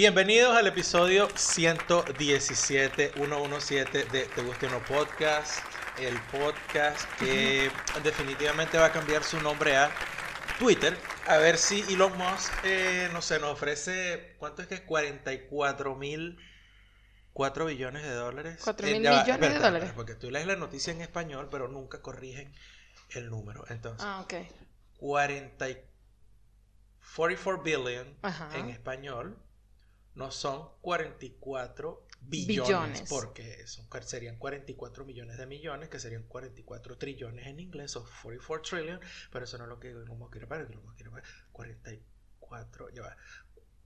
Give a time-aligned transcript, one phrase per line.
[0.00, 5.58] Bienvenidos al episodio 117, 117 de Te Guste o No Podcast.
[5.98, 7.70] El podcast que
[8.02, 9.90] definitivamente va a cambiar su nombre a
[10.58, 10.96] Twitter.
[11.26, 14.80] A ver si Elon Musk, eh, no sé, nos ofrece, ¿cuánto es que es?
[14.80, 16.38] 44 mil
[17.34, 18.58] 4 billones de dólares.
[18.64, 19.92] 4 Eh, mil va, millones de dólares.
[19.94, 22.54] Porque tú lees la noticia en español, pero nunca corrigen
[23.10, 23.66] el número.
[23.68, 24.32] Entonces, Ah, ok.
[24.98, 25.76] 40 y-
[27.14, 28.48] 44 billion Ajá.
[28.56, 29.36] en español
[30.14, 33.08] no son 44 billones, Billones.
[33.08, 38.62] porque son, serían 44 millones de millones, que serían 44 trillones en inglés, o 44
[38.62, 39.00] trillion,
[39.32, 43.16] pero eso no es lo que Musk quiere Elon Musk quiere pagar 44, ya va,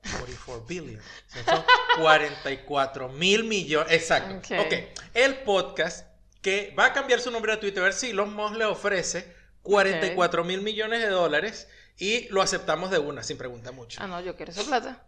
[0.03, 1.01] 44 billion,
[1.45, 1.65] son
[2.01, 4.37] 44 mil millones, exacto.
[4.37, 4.67] Ok.
[4.67, 4.75] ok,
[5.15, 6.07] el podcast
[6.43, 9.33] que va a cambiar su nombre a Twitter, a ver si Elon Musk le ofrece
[9.63, 13.99] 44 mil millones de dólares y lo aceptamos de una, sin preguntar mucho.
[14.03, 15.07] Ah, no, yo quiero esa plata.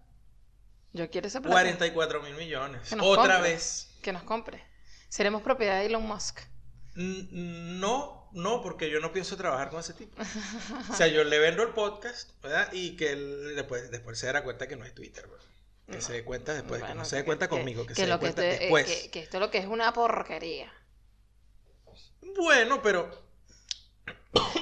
[0.97, 1.52] Yo quiero esa plata.
[1.55, 2.89] 44 mil millones.
[2.89, 3.52] Que Otra compre.
[3.52, 3.91] vez.
[4.02, 4.64] Que nos compre.
[5.08, 6.41] Seremos propiedad de Elon Musk.
[6.94, 10.17] No, no, porque yo no pienso trabajar con ese tipo.
[10.91, 12.72] O sea, yo le vendo el podcast, ¿verdad?
[12.72, 15.44] Y que él después, después se dará cuenta que no es Twitter, ¿verdad?
[15.86, 18.08] Que se dé cuenta después, que Bueno, no se dé cuenta conmigo, que, se dé
[18.08, 18.86] lo que cuenta eh, después.
[18.86, 20.72] que, que esto lo que es una porquería.
[22.36, 23.25] Bueno, pero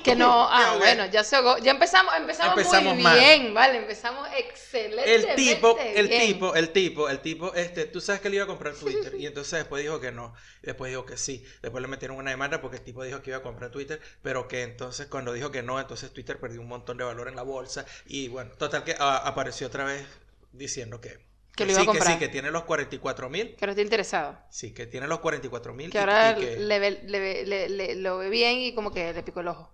[0.03, 1.59] Que no, ah, bueno, ya se ahogó.
[1.59, 3.19] Ya empezamos, empezamos, Empezamos muy mal.
[3.19, 5.15] bien, vale, empezamos excelente.
[5.15, 8.47] el tipo, el tipo, el tipo, el tipo, este, tú sabes que él iba a
[8.47, 12.17] comprar Twitter y entonces después dijo que no, después dijo que sí, después le metieron
[12.17, 15.33] una demanda porque el tipo dijo que iba a comprar Twitter, pero que entonces cuando
[15.33, 18.51] dijo que no, entonces Twitter perdió un montón de valor en la bolsa y bueno,
[18.53, 20.07] total que ah, apareció otra vez
[20.53, 21.19] diciendo que,
[21.57, 22.19] Que lo iba a sí, que sí, comprar.
[22.19, 24.39] que tiene los 44 mil, Que no esté interesado.
[24.51, 28.19] sí, que tiene los 44 mil Que ahora le, ve- le, ve- le- le- lo
[28.19, 29.73] ve bien y como que le picó el ojo.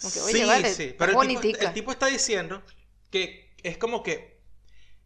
[0.00, 1.66] Como que, oye, sí, vale, sí, está pero el tipo, bonitica.
[1.68, 2.62] el tipo está diciendo
[3.10, 4.40] que es como que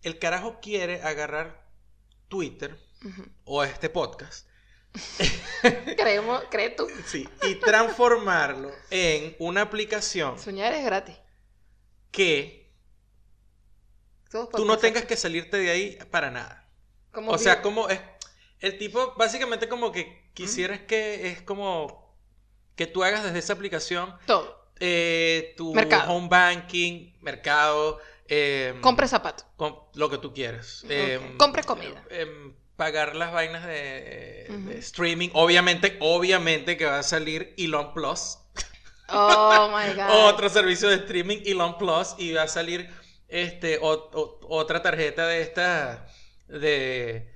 [0.03, 1.67] el carajo quiere agarrar
[2.29, 2.79] Twitter
[3.45, 4.47] o este podcast
[5.97, 6.87] Creemos, cree tú.
[7.07, 11.17] sí, y transformarlo en una aplicación Soñar es gratis.
[12.11, 12.64] que
[14.57, 16.69] Tú no tengas que salirte de ahí para nada.
[17.13, 18.01] Como O sea, como es
[18.61, 22.17] el tipo básicamente como que quisieras que es como
[22.77, 24.69] que tú hagas desde esa aplicación todo.
[24.81, 26.13] eh, tu Mercado.
[26.13, 29.47] home banking, mercado, eh, Compre zapatos.
[29.95, 30.85] lo que tú quieras.
[30.89, 31.37] Eh, Ok.
[31.37, 32.03] Compre comida.
[32.11, 35.29] em, pagar las vainas de, de streaming.
[35.35, 38.39] Obviamente, obviamente que va a salir Elon Plus.
[39.11, 40.27] Oh my god.
[40.29, 42.17] Otro servicio de streaming, Elon Plus.
[42.19, 42.91] Y va a salir
[43.43, 46.01] este o- o- otra tarjeta de estas
[46.49, 47.31] de.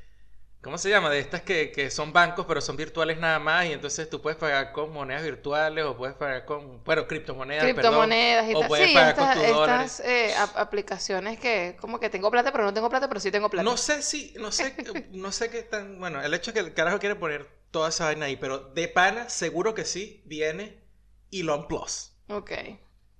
[0.62, 1.10] ¿Cómo se llama?
[1.10, 3.66] De estas que, que son bancos, pero son virtuales nada más.
[3.66, 6.82] Y entonces tú puedes pagar con monedas virtuales o puedes pagar con.
[6.84, 7.72] Bueno, criptomonedas.
[7.75, 7.75] perdón.
[7.75, 10.00] Criptomonedas y o puedes Sí, pagar con tus dólares.
[10.00, 13.30] estas eh, ap- aplicaciones que como que tengo plata, pero no tengo plata, pero sí
[13.30, 13.62] tengo plata.
[13.62, 14.75] No sé si, no sé,
[15.12, 18.06] no sé qué tan, bueno, el hecho es que el carajo quiere poner toda esa
[18.06, 20.82] vaina ahí, pero de pana seguro que sí viene
[21.30, 22.12] Elon Plus.
[22.28, 22.50] Ok.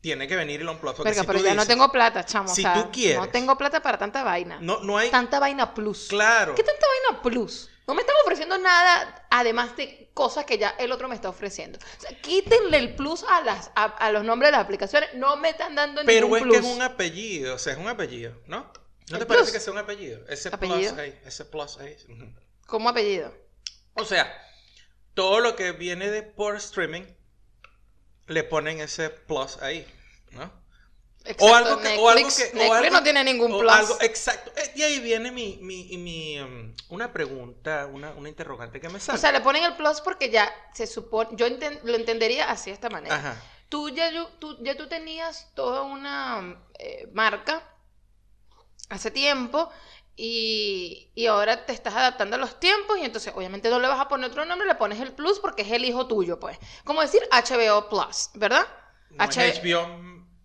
[0.09, 0.95] Tiene que venir Elon Plus.
[0.95, 2.49] Porque Verga, si pero tú ya no tengo plata, chamo.
[2.49, 4.59] si o sea, tú quieres- No tengo plata para tanta vaina.
[4.59, 6.07] No, no hay, Tanta vaina plus.
[6.09, 6.55] claro.
[6.55, 7.69] ¿Qué tanta vaina plus?
[7.87, 11.79] No me están ofreciendo nada además de cosas que ya el otro me está ofreciendo.
[11.79, 15.11] O sea, quítenle el plus a, las, a, a los nombres de las aplicaciones.
[15.15, 16.55] No me están dando Pero ningún es plus.
[16.55, 18.73] que es un apellido, o sea, es un apellido, ¿no?
[19.11, 19.53] ¿No ¿El te parece plus?
[19.53, 20.21] que sea un apellido?
[20.31, 20.79] Ese ¿Apellido?
[20.95, 21.95] plus ahí, ese plus ahí.
[22.67, 23.31] ¿Cómo apellido?
[23.93, 24.35] O sea,
[25.13, 27.03] todo lo que viene de por streaming
[28.27, 29.87] le ponen ese plus ahí,
[30.33, 30.69] ¿no?
[31.25, 33.71] Exacto, O algo que, o algo que, o Netflix algo- no tiene ningún o plus.
[33.73, 34.51] algo- exacto.
[34.57, 38.97] Eh, Y ahí viene mi, mi, mi, um, una pregunta, una, una interrogante que me
[38.97, 39.19] O sale.
[39.19, 42.75] sea, le ponen el plus porque ya se supone, yo enten- lo entendería así de
[42.75, 43.15] esta manera.
[43.17, 43.43] Ajá.
[43.69, 47.63] Tú ya, tú ya tú tenías toda una eh, marca
[48.89, 49.69] hace tiempo
[50.17, 54.01] y, y ahora te estás adaptando a los tiempos y entonces obviamente no le vas
[54.01, 56.59] a poner otro nombre, le pones el plus porque es el hijo tuyo, pues.
[56.85, 58.67] Como decir HBO Plus, ¿verdad?
[59.11, 59.87] No es H- HBO,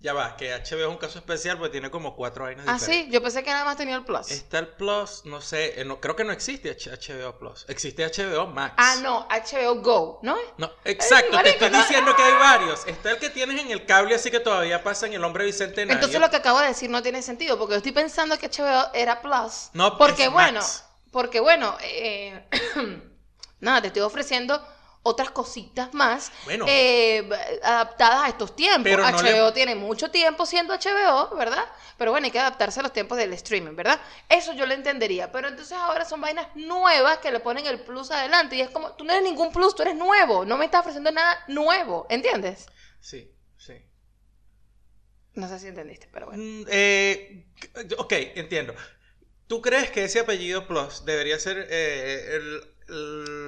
[0.03, 3.05] ya va, que HBO es un caso especial porque tiene como cuatro vainas Ah, diferentes.
[3.05, 4.29] sí, yo pensé que nada más tenía el plus.
[4.31, 7.63] Está el Plus, no sé, eh, no, creo que no existe H- HBO Plus.
[7.69, 8.75] Existe HBO Max.
[8.77, 10.35] Ah, no, HBO Go, ¿no?
[10.57, 11.77] No, exacto, te estoy no.
[11.77, 12.85] diciendo que hay varios.
[12.85, 15.93] Está el que tienes en el cable, así que todavía pasa en el hombre bicentenario.
[15.93, 18.93] Entonces lo que acabo de decir no tiene sentido, porque yo estoy pensando que HBO
[18.93, 19.69] era Plus.
[19.71, 20.83] No, porque es bueno, Max.
[21.11, 22.43] porque bueno, eh,
[23.61, 24.61] nada, te estoy ofreciendo
[25.05, 26.65] otras cositas más Bueno.
[26.67, 27.29] eh,
[27.61, 28.83] adaptadas a estos tiempos.
[28.83, 31.65] Pero no HBO le- tiene mucho tiempo siendo HBO, ¿verdad?
[31.97, 33.99] Pero bueno, hay que adaptarse a los tiempos del streaming, ¿verdad?
[34.29, 35.31] Eso yo lo entendería.
[35.31, 38.55] Pero entonces ahora son vainas nuevas que le ponen el plus adelante.
[38.55, 40.45] Y es como, tú no eres ningún plus, tú eres nuevo.
[40.45, 42.67] No me estás ofreciendo nada nuevo, ¿entiendes?
[43.01, 43.73] Sí, sí.
[45.35, 46.43] No sé si entendiste, pero bueno.
[46.43, 47.45] Mm, eh,
[47.97, 48.75] ok, entiendo.
[49.47, 52.72] ¿Tú crees que ese apellido Plus debería ser eh, el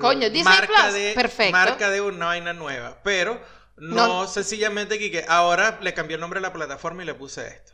[0.02, 1.52] Coño, Disney marca Plus, de perfecto.
[1.52, 3.40] marca de una vaina nueva, pero
[3.78, 4.28] no, No.
[4.28, 7.74] sencillamente que ahora le cambié el nombre a la plataforma y le puse esto.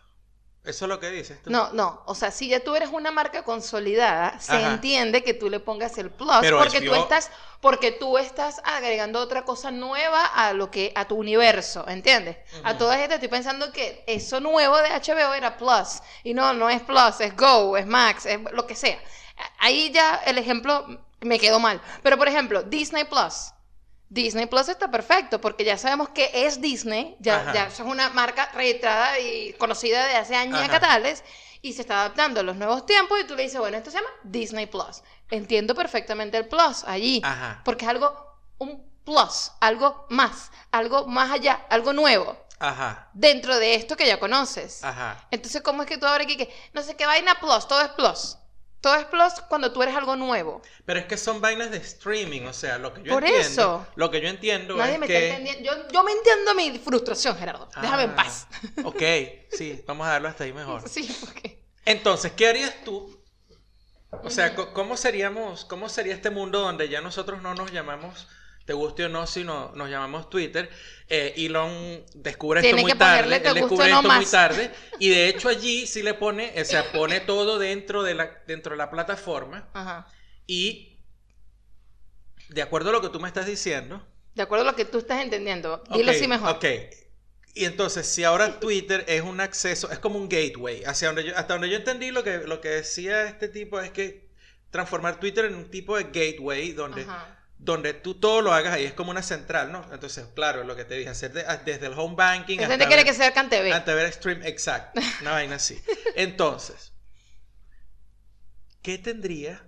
[0.64, 1.50] Eso es lo que dices tú.
[1.50, 4.74] No, no, o sea, si ya tú eres una marca consolidada, se Ajá.
[4.74, 7.32] entiende que tú le pongas el plus Pero porque tú estás
[7.62, 12.38] porque tú estás agregando otra cosa nueva a lo que a tu universo, ¿entiendes?
[12.64, 16.70] A toda gente estoy pensando que eso nuevo de HBO era plus y no, no
[16.70, 19.00] es plus, es go, es max, es lo que sea.
[19.58, 20.86] Ahí ya el ejemplo
[21.22, 23.54] me quedó mal, pero por ejemplo, Disney Plus.
[24.10, 28.10] Disney Plus está perfecto porque ya sabemos que es Disney, ya, ya eso es una
[28.10, 30.70] marca registrada y conocida de hace años Ajá.
[30.70, 31.24] catales
[31.62, 33.98] y se está adaptando a los nuevos tiempos y tú le dices, bueno, esto se
[33.98, 35.02] llama Disney Plus.
[35.30, 37.62] Entiendo perfectamente el plus allí, Ajá.
[37.64, 38.14] porque es algo,
[38.58, 43.08] un plus, algo más, algo más allá, algo nuevo, Ajá.
[43.14, 44.84] dentro de esto que ya conoces.
[44.84, 45.26] Ajá.
[45.32, 47.66] Entonces, ¿cómo es que tú ahora aquí que no sé qué vaina plus?
[47.66, 48.38] Todo es plus.
[48.82, 50.62] Todo es plus cuando tú eres algo nuevo.
[50.86, 53.88] Pero es que son vainas de streaming, o sea, lo que yo Por entiendo, eso.
[53.96, 55.72] lo que yo entiendo Nadie es me que está entendiendo.
[55.84, 57.70] Yo, yo me entiendo mi frustración, Gerardo.
[57.80, 58.48] Déjame en Ah, paz.
[58.84, 59.02] Ok,
[59.52, 60.90] sí, vamos a darlo hasta ahí mejor.
[60.90, 61.64] Sí, porque.
[61.86, 63.22] Entonces, ¿qué harías tú?
[64.24, 68.28] O sea, ¿cómo seríamos, cómo sería este mundo donde ya nosotros no nos llamamos,
[68.72, 70.70] te guste o no, sino nos llamamos Twitter?
[71.10, 75.50] Eh, Elon descubre esto muy tarde, él descubre no esto muy tarde, y de hecho
[75.50, 79.68] allí sí le pone, o sea, pone todo dentro de la, dentro de la plataforma,
[79.74, 80.08] Ajá.
[80.48, 81.02] y
[82.48, 85.00] de acuerdo a lo que tú me estás diciendo, De acuerdo a lo que tú
[85.00, 85.84] estás entendiendo.
[85.94, 86.56] Dilo Ok, así mejor.
[86.56, 86.66] Ok.
[87.54, 91.36] Y entonces, si ahora Twitter es un acceso, es como un gateway, hacia donde yo,
[91.36, 94.32] hasta donde yo entendí lo que, lo que decía este tipo es que
[94.70, 97.41] transformar Twitter en un tipo de gateway donde, Ajá.
[97.64, 99.86] Donde tú todo lo hagas ahí, es como una central, ¿no?
[99.94, 103.04] Entonces, claro, lo que te dije, hacer de- desde el home banking La gente quiere
[103.04, 103.86] ver- que sea CanTV.
[103.96, 105.80] ver stream, exacto, una vaina así.
[106.16, 106.92] Entonces,
[108.82, 109.64] ¿qué tendría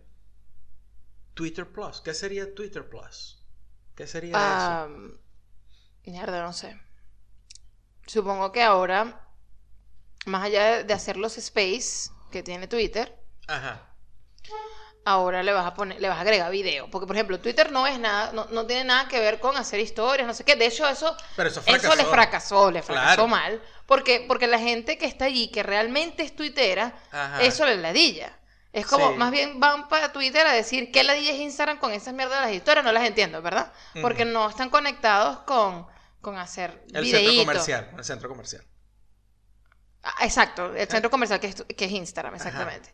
[1.36, 2.02] Twitter Plus?
[2.02, 3.44] ¿Qué sería Twitter Plus?
[3.96, 4.40] ¿Qué sería eso?
[4.40, 4.88] Ah,
[6.06, 6.80] mierda, no sé.
[8.08, 9.28] Supongo que ahora,
[10.26, 13.88] más allá de, de hacer los space que tiene Twitter, Ajá.
[15.06, 16.90] Ahora le vas a poner, le vas a agregar video.
[16.90, 19.80] Porque, por ejemplo, Twitter no es nada, no, no tiene nada que ver con hacer
[19.80, 20.56] historias, no sé qué.
[20.56, 23.28] De hecho, eso, Pero eso eso le fracasó, le fracasó Claro.
[23.28, 23.62] mal.
[23.86, 27.42] Porque, porque la gente que está allí, que realmente es tuitera, Ajá.
[27.44, 28.38] eso le ladilla.
[28.72, 29.18] Es como, Sí.
[29.18, 32.46] más bien van para Twitter a decir qué ladilla es Instagram con esas mierdas de
[32.48, 33.72] las historias, no las entiendo, ¿verdad?
[34.02, 35.86] Porque no están conectados con,
[36.22, 38.64] con hacer El centro comercial, el centro comercial.
[40.02, 42.94] Ah, exacto, el centro comercial que es, que es Instagram, exactamente.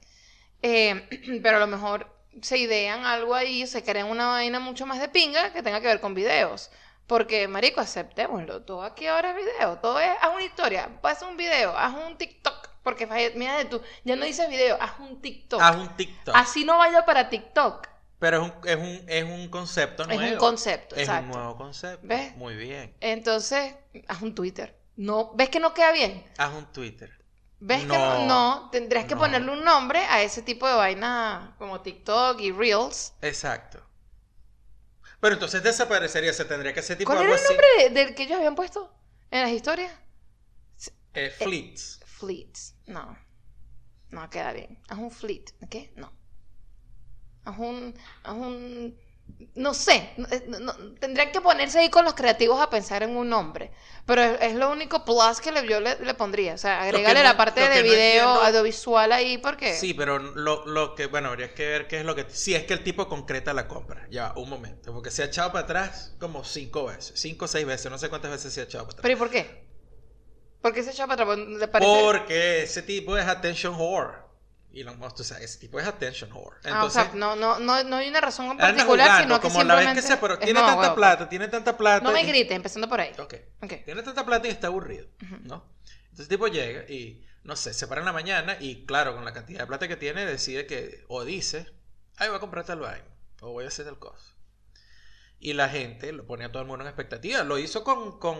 [0.61, 2.07] Eh, pero a lo mejor
[2.41, 5.87] se idean algo ahí, se crean una vaina mucho más de pinga que tenga que
[5.87, 6.71] ver con videos.
[7.07, 8.61] Porque, marico, aceptémoslo.
[8.61, 9.79] Todo aquí ahora es video.
[9.79, 12.69] Todo es, haz una historia, pasa un video, haz un TikTok.
[12.83, 15.59] Porque, mira de tú, ya no dices video, haz un TikTok.
[15.61, 16.35] Haz un TikTok.
[16.35, 17.87] Así no vaya para TikTok.
[18.19, 20.37] Pero es un, es un, es un concepto Es un nuevo.
[20.37, 21.25] concepto, Es exacto.
[21.25, 22.05] un nuevo concepto.
[22.07, 22.35] ¿Ves?
[22.35, 22.93] Muy bien.
[22.99, 23.75] Entonces,
[24.07, 24.75] haz un Twitter.
[24.97, 26.23] No, ¿Ves que no queda bien?
[26.37, 27.09] Haz un Twitter.
[27.61, 29.21] ¿Ves que No, tendrías que no.
[29.21, 33.13] ponerle un nombre a ese tipo de vaina como TikTok y Reels.
[33.21, 33.83] Exacto.
[35.19, 38.15] Pero entonces desaparecería, se tendría que hacer tipo ¿Cuál algo era el nombre de- del
[38.15, 38.89] que ellos habían puesto
[39.31, 39.91] en las historias?
[41.13, 41.99] Eh, fleets.
[42.05, 42.75] Fleets.
[42.85, 43.17] No.
[44.11, 44.81] No queda bien.
[44.87, 45.45] Haz un fleet.
[45.69, 45.91] ¿Qué?
[45.97, 46.13] No.
[47.43, 47.93] Haz un.
[48.23, 48.97] Haz un.
[49.55, 50.11] No sé.
[50.17, 53.71] no- eh, no- tendrían que ponerse ahí con los creativos a pensar en un nombre.
[54.05, 56.53] Pero es, es lo único plus que le, yo le, le pondría.
[56.53, 59.73] O sea, agregarle la parte de video entiendo- audiovisual ahí porque.
[59.73, 62.25] Sí, pero lo, lo que, bueno, habría que ver qué es lo que...
[62.29, 64.07] Si es que el tipo concreta la compra.
[64.09, 64.93] Ya, un momento.
[64.93, 67.19] Porque se ha echado para atrás como cinco veces.
[67.19, 67.91] Cinco o seis veces.
[67.91, 69.03] No sé cuántas veces se ha echado para atrás.
[69.03, 69.67] ¿Pero y por qué?
[70.61, 71.37] ¿Por qué se echó para atrás?
[71.81, 74.28] Porque ese tipo es attention whore.
[74.73, 76.57] Elon Musk, o sea, ese tipo es attention whore.
[76.63, 79.39] Ah, o Entonces, sea, no, no, no, no hay una razón en particular, jugando, sino
[79.41, 80.17] que como la vez simplemente que se...
[80.21, 80.95] Pero tiene mamá tanta huevo.
[80.95, 82.03] plata, tiene tanta plata.
[82.03, 83.11] No me y- grites, empezando por ahí.
[83.17, 83.33] Ok.
[83.61, 83.73] Ok.
[83.85, 85.07] Tiene tanta plata y está aburrido,
[85.43, 85.65] ¿no?
[86.03, 89.25] Entonces el tipo llega y, no sé, se para en la mañana y, claro, con
[89.25, 91.65] la cantidad de plata que tiene, decide que, o dice,
[92.17, 93.05] ay, voy a comprar tal vaina,
[93.41, 94.33] o voy a hacer tal cosa.
[95.41, 97.43] Y la gente lo pone a todo el mundo en expectativa.
[97.43, 98.37] Lo hizo con, con,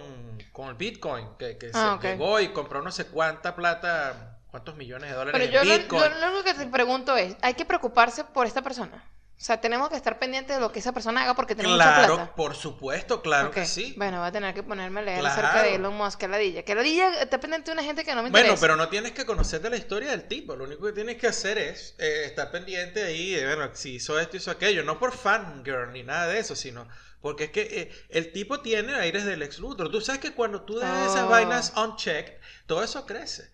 [0.52, 2.14] con el Bitcoin, que, que Ah, se ok.
[2.14, 5.78] llegó y compró no sé cuánta plata, cuántos millones de dólares Pero yo en lo,
[5.78, 6.02] Bitcoin.
[6.02, 9.04] lo- lo único que te pregunto es, ¿hay que preocuparse por esta persona?
[9.38, 11.82] O sea, tenemos que estar pendientes de lo que esa persona haga porque tiene mucha
[11.96, 12.36] Claro, plata.
[12.36, 13.94] por supuesto, claro Ok, que sí.
[13.98, 15.34] Bueno, voy a tener que ponerme a leer Claro.
[15.34, 16.64] acerca de Elon Musk, que ladilla.
[16.64, 18.60] Que ladilla está pendiente de una gente que no me Bueno, interesa.
[18.60, 20.58] pero no tienes que conocer de la historia del tipo.
[20.58, 24.20] Lo único que tienes que hacer es eh, estar pendiente ahí de, bueno, si hizo
[24.20, 24.84] esto, hizo aquello.
[24.84, 26.86] No por fangirl ni nada de eso, sino
[27.22, 29.90] porque es que eh, el tipo tiene aires del ex Luthor.
[29.90, 31.30] Tú sabes que cuando tú dejas esas Oh.
[31.30, 32.34] vainas unchecked,
[32.68, 33.50] todo eso crece.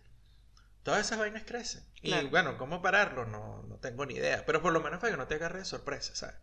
[0.86, 1.84] Todas esas vainas crecen.
[2.04, 3.26] Y bueno, ¿cómo pararlo?
[3.26, 4.46] No, no tengo ni idea.
[4.46, 6.36] Pero por lo menos para que no te agarre de sorpresa, ¿sabes?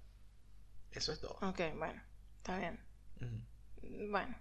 [0.90, 1.38] Eso es todo.
[1.42, 2.02] Ok, bueno,
[2.38, 2.84] está bien.
[4.10, 4.36] Bueno.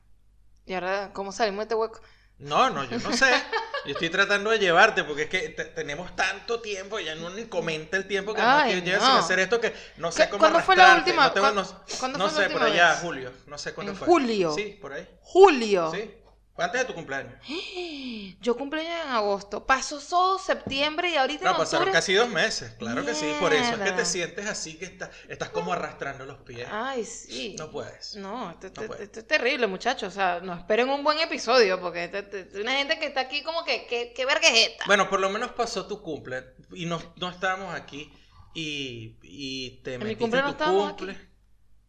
[0.66, 2.02] ¿Y ahora cómo salimos de este hueco?
[2.40, 3.32] No, no, yo no sé.
[3.86, 7.32] Yo estoy tratando de llevarte porque es que te- tenemos tanto tiempo y ya no
[7.32, 9.08] ni comenta el tiempo que Ay, llevas no.
[9.10, 11.66] sin hacer esto que no sé ¿Qué- cómo cuándo fue la última- No, tengo- no-
[12.00, 13.00] cuándo no fue la sé, por allá, vez?
[13.00, 13.32] julio.
[13.48, 14.08] No sé cuándo ¿En fue.
[14.08, 14.54] julio?
[14.54, 15.10] Sí, por ahí.
[15.22, 15.92] Julio.
[15.92, 16.14] Sí.
[16.62, 17.34] Fue antes de tu cumpleaños.
[18.42, 19.66] Yo cumpleaños en agosto.
[19.66, 23.34] Pasó todo septiembre y ahorita No, en pasaron octubre- casi dos meses, claro que sí.
[23.40, 26.68] Por eso es que te sientes así, que estás, estás como arrastrando los pies.
[26.72, 27.56] Ay, sí.
[27.58, 28.16] No puedes.
[28.16, 28.68] No, esto,
[29.00, 30.14] es terrible, muchachos.
[30.14, 33.42] O sea, no esperen un buen episodio porque esto- esto- una gente que está aquí
[33.44, 34.26] como que, que, que
[34.66, 34.86] esta.
[34.86, 38.12] Bueno, por lo menos pasó tu cumple y no, no estábamos aquí
[38.54, 41.31] y, y te mi metiste cumple en no tu cumple.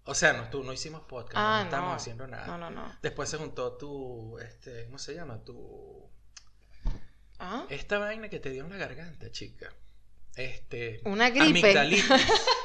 [0.05, 1.97] O sea, no, tú, no hicimos podcast, no, Ah, no estábamos no.
[1.97, 2.47] haciendo nada.
[2.47, 2.97] No, no, no.
[3.03, 5.43] Después se juntó tu, este, ¿cómo se llama?
[5.45, 6.11] Tu,
[7.39, 7.67] ¿Ah?
[7.71, 9.73] esta vaina que te dio en la garganta, chica.
[10.35, 11.47] Este, Una gripe.
[11.61, 12.09] amigdalitis.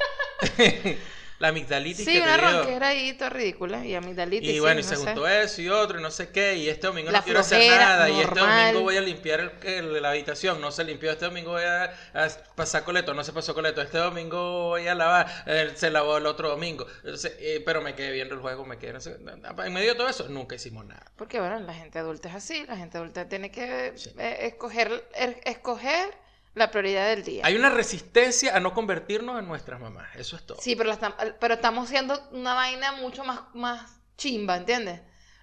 [1.40, 2.58] la amigdalitis Sí, que una te dio.
[2.64, 4.50] ronquera ahí toda ridícula y amigdalitis.
[4.50, 5.04] Y sí, bueno, y no se sé.
[5.06, 6.56] juntó eso y otro y no sé qué.
[6.56, 8.10] Y este domingo La no quiero hacer nada.
[8.10, 10.60] Y este domingo voy a limpiar el, el- la habitación.
[10.60, 11.12] No se limpió.
[11.12, 11.84] Este domingo voy a,
[12.16, 13.14] a pasar coleto.
[13.14, 13.84] No se pasó coleto.
[13.84, 15.28] Este domingo voy a lavar.
[15.46, 16.88] eh, se lavó el otro domingo.
[17.04, 18.66] Entonces, eh, pero me quedé viendo el juego.
[18.66, 18.94] Me quedé.
[18.94, 21.06] no sé, en medio de todo eso, nunca hicimos nada.
[21.18, 22.66] Porque bueno, la gente adulta es así.
[22.66, 24.10] La gente adulta tiene que Sí.
[24.18, 26.10] eh, escoger, er- escoger
[26.58, 27.44] la prioridad del día.
[27.46, 30.08] Hay una resistencia a no convertirnos en nuestras mamás.
[30.16, 30.60] Eso es todo.
[30.62, 35.02] Sí, pero, la estam- pero estamos haciendo una vaina mucho más, más chimba, ¿entiendes?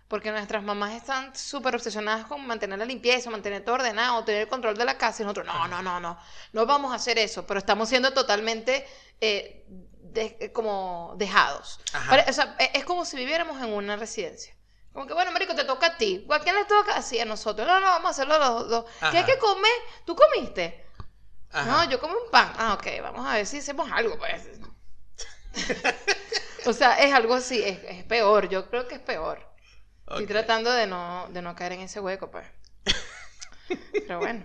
[0.09, 4.49] Porque nuestras mamás están súper obsesionadas con mantener la limpieza, mantener todo ordenado, tener el
[4.49, 5.23] control de la casa.
[5.23, 6.19] Y nosotros, no, no, no, no,
[6.53, 7.47] no vamos a hacer eso.
[7.47, 8.87] Pero estamos siendo totalmente
[9.21, 11.81] eh, de- eh, como dejados.
[11.93, 12.11] Ajá.
[12.11, 14.55] Pare- o sea, e- es como si viviéramos en una residencia.
[14.93, 16.25] Como que, bueno, marico, te toca a ti.
[16.31, 16.95] ¿A quién le toca?
[16.97, 17.67] Así, a nosotros.
[17.67, 18.85] No, no, vamos a hacerlo los dos.
[19.11, 19.73] ¿Qué hay que comer?
[20.05, 20.84] ¿Tú comiste?
[21.55, 21.71] Ajá.
[21.71, 22.53] No, yo como un pan.
[22.59, 24.43] Ah, ok, vamos a ver si hacemos algo, pues.
[26.67, 29.39] o sea, es algo así, es, es peor, yo creo que es peor.
[30.07, 32.47] Estoy tratando de no, de no caer en ese hueco, pues.
[33.93, 34.45] Pero bueno.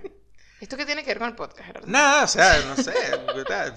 [0.62, 1.88] ¿Esto qué tiene que ver con el podcast, Gerardo?
[1.88, 2.94] Nada, o sea, no sé.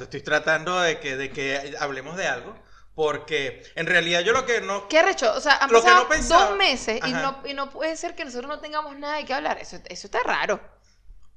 [0.00, 2.56] Estoy tratando de que, de que hablemos de algo.
[2.94, 5.32] Porque en realidad yo lo que no ¿Qué arrecho?
[5.32, 7.96] O sea, han Lo que pasado no pensaba- dos meses y no, y no puede
[7.96, 9.56] ser que nosotros no tengamos nada de qué hablar.
[9.58, 10.60] Eso, eso está raro.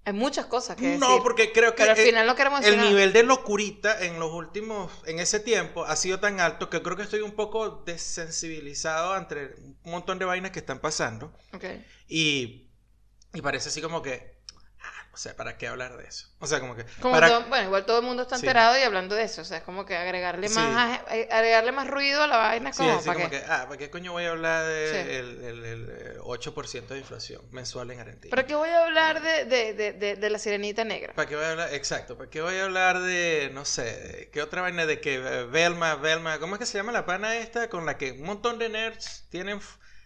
[0.05, 1.24] Hay muchas cosas que No, decir.
[1.24, 4.91] porque creo que Pero al final no queremos el nivel de locurita en los últimos,
[5.07, 9.55] en ese tiempo, ha sido tan alto que creo que estoy un poco desensibilizado ante
[9.83, 11.33] un montón de vainas que están pasando.
[11.53, 11.65] Ok.
[12.07, 12.69] Y,
[13.33, 14.35] y parece así como que,
[15.15, 16.27] o sea, ¿para qué hablar de eso?
[16.39, 18.45] O sea, como que, Como para- todo- bueno, igual todo el mundo está Sí.
[18.45, 19.41] enterado y hablando de eso.
[19.41, 22.74] O sea, es como que agregarle más, eh, agregarle más ruido a la vaina.
[22.74, 23.39] Sí, como, ¿para como qué?
[23.39, 24.98] que, ah, ¿para qué coño voy a hablar del Sí.
[25.10, 28.36] el, el- el, eh, 8% de inflación mensual en Argentina?
[28.36, 31.13] ¿Pero qué voy a hablar de, de, de, de, de la sirenita negra?
[31.13, 31.74] ¿Para qué voy a hablar?
[31.74, 35.15] Exacto, ¿para qué voy a hablar de, no sé, de- qué otra vaina de que
[35.15, 37.69] eh, Velma, Velma, ¿cómo es que se llama la pana esta?
[37.69, 39.62] Con la que un montón de nerds tienen,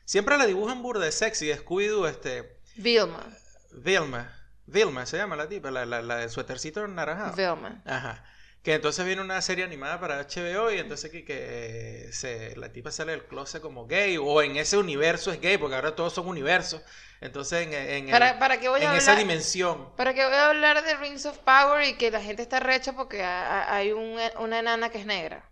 [0.05, 3.25] siempre la dibujan burda de sexy, Scooby-Doo, este, Vilma.
[3.71, 4.35] Vilma,
[4.71, 7.35] Vilma se llama la tipa, la, la, la del suétercito naranjado.
[7.35, 7.81] Vilma.
[7.85, 8.23] Ajá.
[8.63, 12.91] Que entonces viene una serie animada para HBO y entonces que, que se, la tipa
[12.91, 16.27] sale del closet como gay o en ese universo es gay porque ahora todos son
[16.27, 16.81] universos.
[17.21, 19.25] Entonces en, en, el- ¿Para, para qué voy en a esa hablar?
[19.25, 19.95] dimensión.
[19.95, 22.93] ¿Para qué voy a hablar de Rings of Power y que la gente está recha
[22.93, 25.49] porque ha- ha- hay un- una enana que es negra?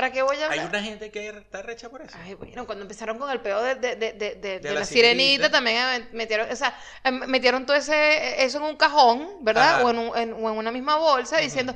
[0.00, 2.16] ¿Para qué voy a Hay una gente que está recha por eso.
[2.24, 4.86] Ay, bueno, cuando empezaron con el pedo de, de, de, de, de- de la la
[4.86, 5.50] sirenita, sirenita.
[5.50, 9.74] también eh, metieron, o sea, eh, metieron todo ese, eso en un cajón, ¿verdad?
[9.74, 9.84] Ajá.
[9.84, 11.74] O en, un- en- o en una misma bolsa diciendo,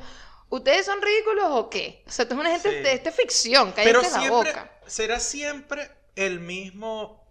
[0.48, 2.02] ¿ustedes son ridículos o qué?
[2.06, 2.76] O sea, esto es una gente Sí.
[2.76, 4.72] de esta ficción, Pero cállate la siempre, boca.
[4.86, 7.28] será siempre el mismo,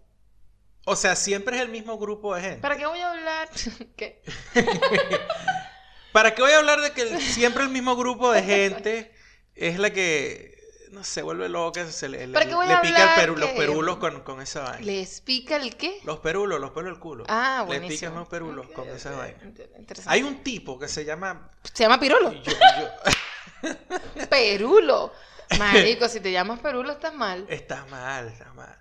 [0.86, 2.60] o sea, siempre es el mismo grupo de gente.
[2.62, 3.50] ¿Para qué voy a hablar?
[3.98, 4.22] ¿Qué?
[6.12, 9.12] ¿Para qué voy a hablar de que siempre el mismo grupo de gente
[9.56, 10.53] es la que,
[10.94, 13.50] no sé, vuelve loca, se le, le- ¿Para qué voy le a pica el los
[13.52, 14.86] perulos con, con esa vaina?
[14.86, 16.00] ¿Les pica el qué?
[16.04, 17.24] Los perulos, los pelos del culo.
[17.28, 18.00] Ah, Le buenísimo.
[18.12, 19.38] pican los perulos con esa ok, vaina.
[19.44, 20.10] int- Interesante.
[20.14, 21.52] Hay un tipo que se llama...
[21.74, 23.70] Se llama yo- yo-
[24.30, 25.12] Perulo.
[25.58, 27.46] Marico, si te llamas Perulo estás mal.
[27.50, 28.80] Está mal, está mal.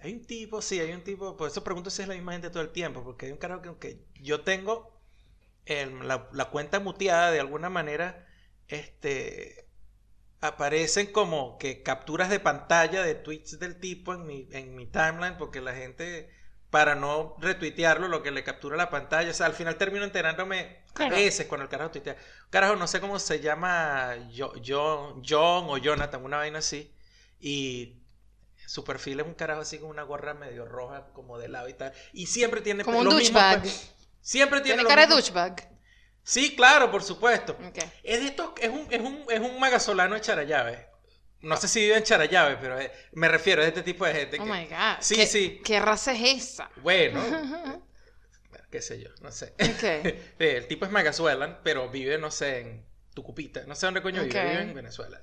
[0.00, 2.50] Hay un tipo, sí, hay un tipo, por eso pregunto si es la misma gente
[2.50, 5.00] todo el tiempo, porque hay un carajo que aunque yo tengo
[5.64, 8.26] el- la, la cuenta muteada de alguna manera,
[8.68, 9.61] este,
[10.42, 15.38] aparecen como que capturas de pantalla de tweets del tipo en mi, en mi timeline,
[15.38, 16.30] porque la gente,
[16.70, 20.82] para no retuitearlo, lo que le captura la pantalla, o sea, al final termino enterándome
[20.94, 21.14] Claro.
[21.14, 22.16] a veces cuando el carajo tuitea.
[22.50, 26.92] Carajo, no sé cómo se llama, yo, yo, John o Jonathan, una vaina así,
[27.40, 28.02] y
[28.66, 31.74] su perfil es un carajo así con una gorra medio roja, como de lado y
[31.74, 31.92] tal.
[32.12, 33.62] Y siempre tiene Como un lo douchebag.
[34.20, 35.71] Siempre tiene, Tiene lo cara de douchebag.
[36.24, 37.56] Sí, claro, por supuesto.
[37.66, 37.78] Ok.
[38.02, 40.88] Es de estos, es un, es un, es un magasolano de Charallave.
[41.40, 44.38] No sé si vive en Charallave, pero eh, me refiero a este tipo de gente.
[44.40, 44.98] Oh que- my god.
[45.00, 45.60] Sí, ¿Qué, sí.
[45.64, 46.70] ¿Qué raza es esa?
[46.76, 47.20] Bueno,
[48.70, 49.54] qué sé yo, no sé.
[49.60, 50.06] Ok.
[50.38, 53.64] Sí, el tipo es magazuelan, pero vive, no sé, en Tucupita.
[53.66, 54.48] No sé dónde coño vive, Ok.
[54.50, 55.20] vive en Venezuela.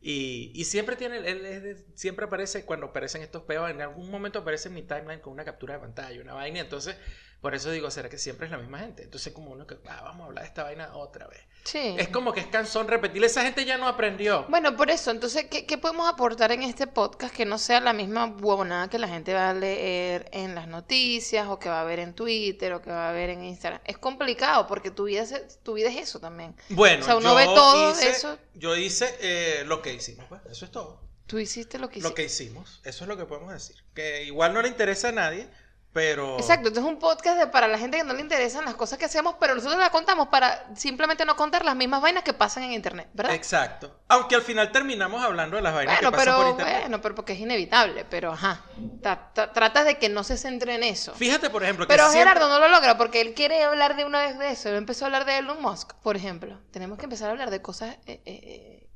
[0.00, 4.38] Y, y siempre tiene, él es siempre aparece, cuando aparecen estos peos, en algún momento
[4.38, 6.96] aparece en mi timeline con una captura de pantalla, una vaina, entonces,
[7.40, 9.04] por eso digo, ¿será que siempre es la misma gente?
[9.04, 11.40] Entonces como uno que, ah, vamos a hablar de esta vaina otra vez.
[11.64, 11.94] Sí.
[11.98, 14.46] Es como que es cansón repetir, esa gente ya no aprendió.
[14.48, 17.92] Bueno, por eso, entonces, ¿qué, qué podemos aportar en este podcast que no sea la
[17.92, 21.84] misma huevonada que la gente va a leer en las noticias o que va a
[21.84, 23.80] ver en Twitter o que va a ver en Instagram?
[23.84, 26.56] Es complicado porque tu vida es, tu vida es eso también.
[26.70, 28.38] Bueno, O sea, uno yo ve todo hice, eso.
[28.54, 31.02] Yo hice eh, lo que hicimos, pues, eso es todo.
[31.26, 32.14] Tú hiciste lo que Lo hiciste.
[32.14, 33.76] que hicimos, eso es lo que podemos decir.
[33.94, 35.46] Que igual no le interesa a nadie,
[35.92, 36.36] pero...
[36.38, 38.98] Exacto, entonces es un podcast de, para la gente que no le interesan las cosas
[38.98, 42.62] que hacemos, pero nosotros las contamos para simplemente no contar las mismas vainas que pasan
[42.64, 43.34] en internet, ¿verdad?
[43.34, 43.98] Exacto.
[44.08, 46.80] Aunque al final terminamos hablando de las vainas Bueno, que pasan por pero internet.
[46.82, 48.64] bueno, pero porque es inevitable, pero ajá.
[49.02, 51.14] Ta- tratas de que no se centre en eso.
[51.14, 54.04] Fíjate, por ejemplo, que Pero siempre- Gerardo no lo logra porque él quiere hablar de
[54.04, 54.68] una vez de eso.
[54.68, 56.60] Él empezó a hablar de Elon Musk, por ejemplo.
[56.70, 58.88] Tenemos que empezar a hablar de cosas eh, eh,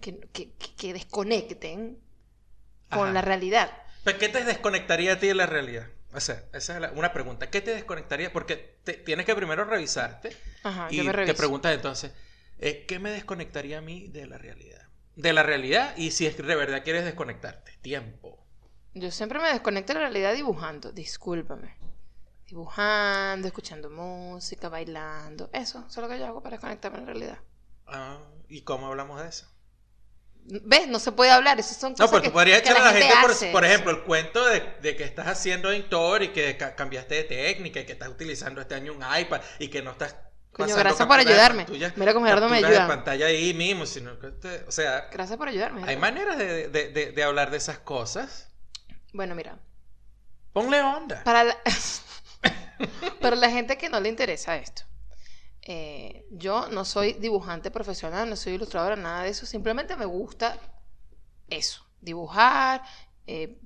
[0.00, 1.98] que, que- que- que desconecten
[2.90, 3.12] con Ajá.
[3.12, 3.70] la realidad.
[4.04, 5.86] ¿Pero ¿Qué te desconectaría a ti de la realidad?
[6.16, 7.50] O sea, esa es la- una pregunta.
[7.50, 8.32] ¿Qué te desconectaría?
[8.32, 12.12] Porque te- tienes que primero revisarte Ajá, y yo me te preguntas entonces,
[12.58, 14.82] eh, ¿qué me desconectaría a mí de la realidad?
[15.14, 17.72] De la realidad y si es que de verdad quieres desconectarte.
[17.82, 18.46] Tiempo.
[18.94, 21.76] Yo siempre me desconecto de la realidad dibujando, discúlpame.
[22.48, 25.50] Dibujando, escuchando música, bailando.
[25.52, 27.38] Eso, eso es lo que yo hago para desconectarme de la realidad.
[27.86, 29.46] Ah, ¿Y cómo hablamos de eso?
[30.48, 30.86] ¿Ves?
[30.88, 31.58] No se puede hablar.
[31.58, 33.50] Esas son No, cosas pues que, tú podrías que echar a la gente, por, hace.
[33.50, 37.24] por ejemplo, el cuento de, de que estás haciendo Intor y que ca- cambiaste de
[37.24, 40.14] técnica y que estás utilizando este año un iPad y que no estás.
[40.52, 41.66] Coño, gracias por ayudarme.
[41.96, 42.86] Mira cómo Gerardo me ayuda.
[42.86, 45.82] pantalla ahí mismo, sino que te- o sea, Gracias por ayudarme.
[45.86, 48.48] hay maneras de, de- de- de hablar de esas cosas.
[49.12, 49.58] Bueno, mira.
[50.52, 51.22] Ponle onda.
[51.24, 51.56] Para la...
[53.20, 54.82] para la gente que no le interesa esto.
[55.68, 59.46] Eh, yo no soy dibujante profesional, no soy ilustradora, nada de eso.
[59.46, 60.58] Simplemente me gusta
[61.48, 61.84] eso.
[62.00, 62.82] Dibujar,
[63.26, 63.58] eh,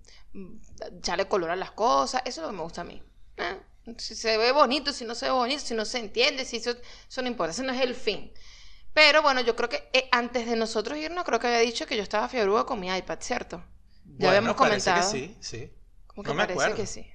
[0.99, 2.23] echarle color a las cosas.
[2.25, 3.03] Eso es lo que me gusta a mí.
[3.37, 3.59] ¿eh?
[3.99, 6.75] Si se ve bonito, si no se ve bonito, si no se entiende, si eso,
[7.09, 7.53] eso no importa.
[7.53, 8.33] Ese no es el fin.
[8.95, 11.97] Pero bueno, yo creo que eh, antes de nosotros irnos, creo que había dicho que
[11.97, 13.63] yo estaba fiebruda con mi iPad, ¿cierto?
[14.19, 15.11] Ya habíamos parece que comentado.
[15.13, 15.73] sí, sí.
[16.07, 16.77] Como que No me parece acuerdo.
[16.77, 17.11] que sí.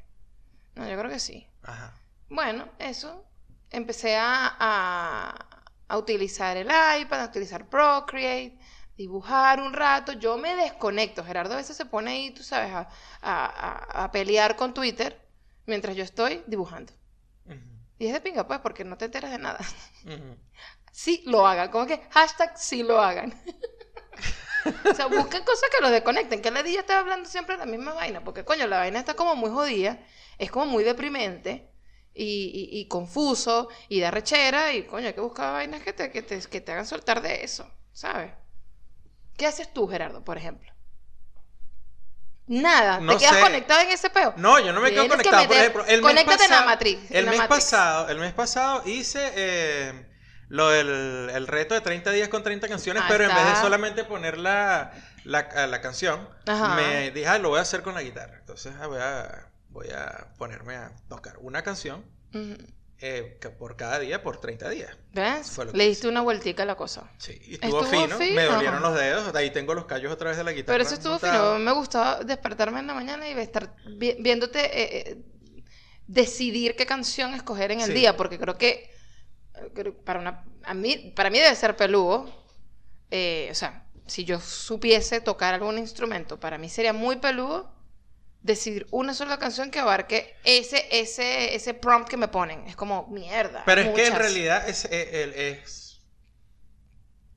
[0.76, 1.48] No, yo creo que sí.
[1.64, 1.94] Ajá.
[2.30, 3.26] Bueno, eso.
[3.72, 5.48] Empecé a, a,
[5.88, 8.58] a utilizar el iPad, a utilizar Procreate,
[8.98, 10.14] dibujar un rato.
[10.14, 11.24] Yo me desconecto.
[11.24, 12.88] Gerardo a veces se pone ahí, tú sabes, a,
[13.22, 15.22] a- a- pelear con Twitter
[15.66, 16.94] mientras yo estoy dibujando.
[17.98, 19.60] Y es de pinga, pues, porque no te enteras de nada.
[20.92, 21.70] Sí lo hagan.
[21.72, 23.34] Como que hashtag sí lo hagan.
[24.92, 26.42] o sea, busquen cosas que los desconecten.
[26.42, 28.24] Que la día está hablando siempre de la misma vaina.
[28.24, 30.00] Porque, coño, la vaina está como muy jodida.
[30.38, 31.70] Es como muy deprimente.
[32.16, 33.70] Y, y- y confuso.
[33.90, 34.74] Y da rechera.
[34.74, 37.44] Y, coño, hay que buscar vainas que te, que te, que te hagan soltar de
[37.44, 37.70] eso.
[37.94, 38.32] ¿Sabes?
[39.38, 40.72] ¿Qué haces tú, Gerardo, por ejemplo?
[42.48, 43.00] Nada.
[43.00, 43.42] No ¿Te quedas sé.
[43.42, 44.34] conectado en ese peo?
[44.38, 45.48] No, yo no me quedo Tienes que conectado.
[45.48, 46.58] Por ejemplo, el mes conéctate en la
[47.10, 47.48] en el la mes Matrix.
[47.48, 50.06] pasado, el mes pasado hice eh,
[50.48, 53.56] lo del el reto de 30 días con 30 canciones, Ahí pero en vez de
[53.56, 56.76] solamente poner la, la, la canción, Ajá.
[56.76, 58.38] me dije, ah, lo voy a hacer con la guitarra.
[58.40, 62.04] Entonces ah, voy, a, voy a ponerme a tocar una canción
[63.00, 64.98] eh, que por cada día por 30 días.
[65.14, 65.58] ¿Ves?
[65.58, 65.90] Le hice.
[65.90, 67.12] diste una vueltica a la cosa.
[67.18, 68.36] Sí, y estuvo, Estuvo fino, fino.
[68.36, 70.74] me dolieron los dedos, ahí tengo los callos otra vez de la guitarra.
[70.76, 71.56] Pero eso estuvo montado.
[71.56, 71.66] fino.
[71.66, 75.22] Me gustaba despertarme en la mañana y estar vi- viéndote eh, eh,
[76.08, 77.94] decidir qué canción escoger en el Sí.
[77.94, 78.90] día, porque creo que
[80.06, 82.22] para una a mí para mí debe ser peludo.
[83.12, 87.72] o sea, si yo supiese tocar algún instrumento, para mí sería muy peludo
[88.46, 92.68] decidir una sola canción que abarque ese ese ese prompt que me ponen.
[92.68, 93.64] Es como mierda.
[93.66, 96.02] Pero es que en realidad es, eh, es-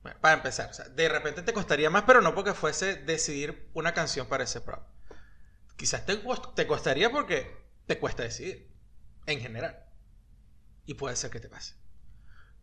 [0.02, 3.68] bueno, para empezar, o sea, de repente te costaría más, pero no porque fuese decidir
[3.74, 4.86] una canción para ese prop.
[5.76, 6.16] Quizás te,
[6.54, 8.70] te costaría porque te cuesta decidir,
[9.26, 9.84] en general.
[10.86, 11.74] Y puede ser que te pase.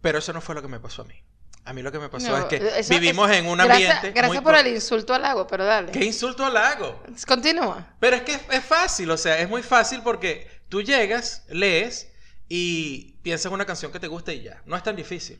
[0.01, 1.23] Pero eso no fue lo que me pasó a mí.
[1.67, 3.95] A mí lo que me pasó No, es que eso- vivimos es- en un gracias-
[3.95, 4.11] ambiente.
[4.11, 5.91] Gracias muy por el insulto al lago, pero dale.
[5.91, 7.01] ¿Qué insulto al hago?
[7.27, 7.95] Continúa.
[7.99, 12.11] Pero es que es, es fácil, o sea, es muy fácil porque tú llegas, lees
[12.47, 14.61] y piensas en una canción que te gusta y ya.
[14.65, 15.39] No es tan difícil.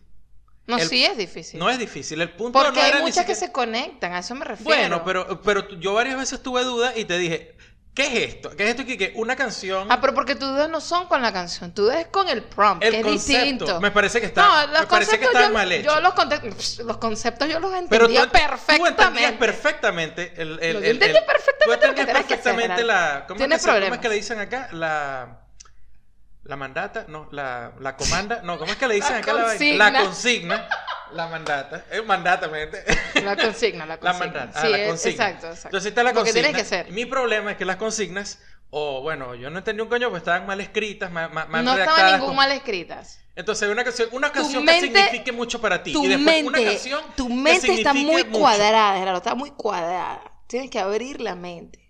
[0.68, 1.60] No, El- sí es difícil.
[1.60, 2.20] No es difícil.
[2.20, 4.70] El punto Porque no hay era ni muchas que se conectan, a eso me refiero.
[4.76, 7.55] Bueno, pero, pero yo varias veces tuve dudas y te dije,
[7.96, 8.50] ¿Qué es esto?
[8.50, 9.14] ¿Qué es esto, Kike?
[9.16, 9.88] Una canción.
[9.90, 12.44] Ah, pero porque tus dudas no son con la canción, tu dudas es con el
[12.44, 13.42] prompt, el que es concepto.
[13.42, 13.80] distinto.
[13.82, 14.42] Me parece que está.
[14.44, 15.86] No, los me parece que conceptos está yo, mal hecho.
[15.96, 19.38] yo los, conte- los conceptos yo los pero entendía tú, tú entendías perfectamente.
[19.38, 21.56] perfectamente el, yo entendía perfectamente
[21.88, 23.26] Tú que entendías que perfectamente la.
[23.28, 24.68] ¿cómo es, que ¿Cómo es que le dicen acá?
[24.74, 25.40] La.
[26.44, 29.44] La mandata, no, la, la comanda, no, ¿cómo es que le dicen La acá la
[29.46, 29.90] consigna.
[29.90, 30.70] La consigna,
[31.14, 32.84] la mandata, es mandata, mente.
[33.24, 34.26] La consigna, la La consigna.
[34.26, 35.26] mandata, sí, ah, la es- consigna.
[35.26, 35.68] exacto, exacto.
[35.70, 36.48] Entonces está la Lo que consigna.
[36.48, 36.92] tienes que hacer.
[36.92, 40.46] Mi problema es que las consignas, o bueno, yo no entendí un coño, pues estaban
[40.46, 43.20] mal escritas, mal, mal, mal no estaban ningún mal escritas.
[43.36, 45.92] Entonces, una canción, una canción mente- que signifique mucho para ti.
[45.94, 48.40] Tu y después una mente, canción tu que mente está muy mucho.
[48.40, 50.22] cuadrada, Gerardo, está muy cuadrada.
[50.48, 51.85] Tienes que abrir la mente.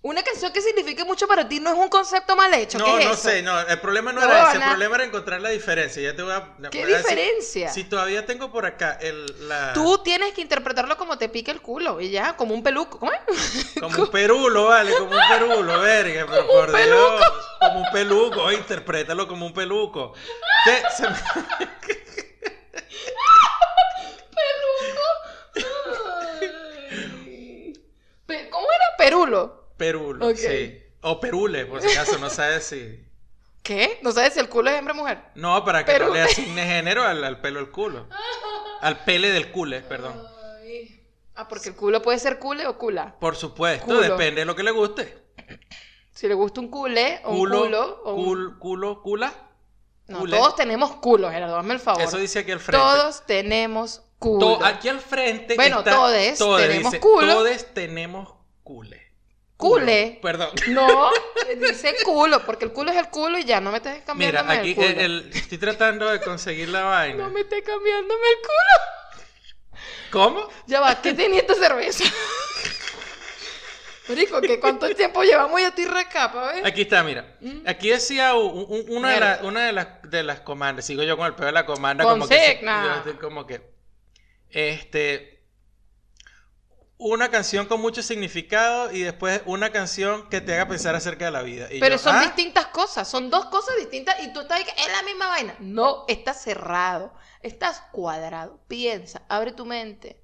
[0.00, 2.78] Una canción que signifique mucho para ti no es un concepto mal hecho.
[2.78, 3.22] No, ¿qué es no eso?
[3.30, 6.00] sé, no, el problema no No, era ese, el problema era encontrar la diferencia.
[6.00, 6.54] Ya te voy a.
[6.70, 7.68] ¿Qué voy a decir- diferencia?
[7.72, 9.72] Si todavía tengo por acá el, la.
[9.72, 13.00] Tú tienes que interpretarlo como te pique el culo y ya, como un peluco.
[13.00, 13.72] ¿Cómo es?
[13.80, 17.16] Como un perulo, vale, como un perulo, verga, pero Como un por peluco.
[17.18, 17.32] Dios.
[17.58, 20.14] Como un peluco, oye, interprétalo como un peluco.
[20.64, 20.82] ¿Qué?
[20.96, 21.16] Se me-
[26.40, 27.72] Ay.
[28.26, 28.84] Pe- ¿Cómo era?
[28.96, 29.57] Perulo.
[29.78, 30.36] Perulo, Ok.
[30.36, 30.82] sí.
[31.00, 33.02] O perule, por si acaso, no sabes si.
[33.62, 33.98] ¿Qué?
[34.02, 35.18] ¿No sabes si el culo es hembra o mujer?
[35.34, 38.08] No, para que no le asigne género al, al pelo del culo.
[38.80, 40.20] Al pele del cule, perdón.
[40.62, 41.02] Ay.
[41.36, 43.14] Ah, porque el culo puede ser cule o cula.
[43.20, 44.00] Por supuesto, Culo.
[44.00, 45.16] depende de lo que le guste.
[46.12, 48.26] Si le gusta un cule o Culo, un culo o un...
[48.26, 49.32] cul- culo, cula.
[50.08, 50.36] No, cule.
[50.36, 52.02] todos tenemos culo, Gerardo, hazme el favor.
[52.02, 52.84] Eso dice aquí al frente.
[52.84, 54.58] Todos tenemos culo.
[54.58, 55.54] To- aquí al frente.
[55.54, 57.32] Bueno, está, todes tenemos dice, culo.
[57.34, 59.07] Todes tenemos cule.
[59.58, 60.18] Cule.
[60.22, 60.50] Perdón.
[60.68, 61.10] No,
[61.60, 64.54] dice culo, porque el culo es el culo y ya, no me estés Mira, cambiándome
[64.54, 64.88] aquí el culo.
[64.88, 67.24] el- el- estoy tratando de conseguir la vaina.
[67.24, 69.80] No me estés cambiándome el culo.
[70.12, 70.48] ¿Cómo?
[70.66, 72.04] Ya va, ¿qué tenía esta cerveza?
[74.08, 75.60] Rico, ¿qué cuánto tiempo llevamos?
[75.60, 76.64] Ya estoy recapa, ¿ves?
[76.64, 77.36] Aquí está, mira.
[77.66, 79.20] Aquí decía un- un- una, de Mm.
[79.20, 80.86] Las, una de las de las comandas.
[80.86, 82.04] Sigo yo con el pedo de la comanda.
[82.04, 82.84] Como que, Consigna.
[82.84, 83.60] yo estoy como que.
[84.50, 85.37] Este.
[86.98, 91.30] Una canción con mucho significado y después una canción que te haga pensar acerca de
[91.30, 91.72] la vida.
[91.72, 92.22] Y Pero yo, son ¿ah?
[92.22, 95.54] distintas cosas, son dos cosas distintas y tú estás ahí es la misma vaina.
[95.60, 98.60] No, estás cerrado, estás cuadrado.
[98.66, 100.20] Piensa, abre tu mente.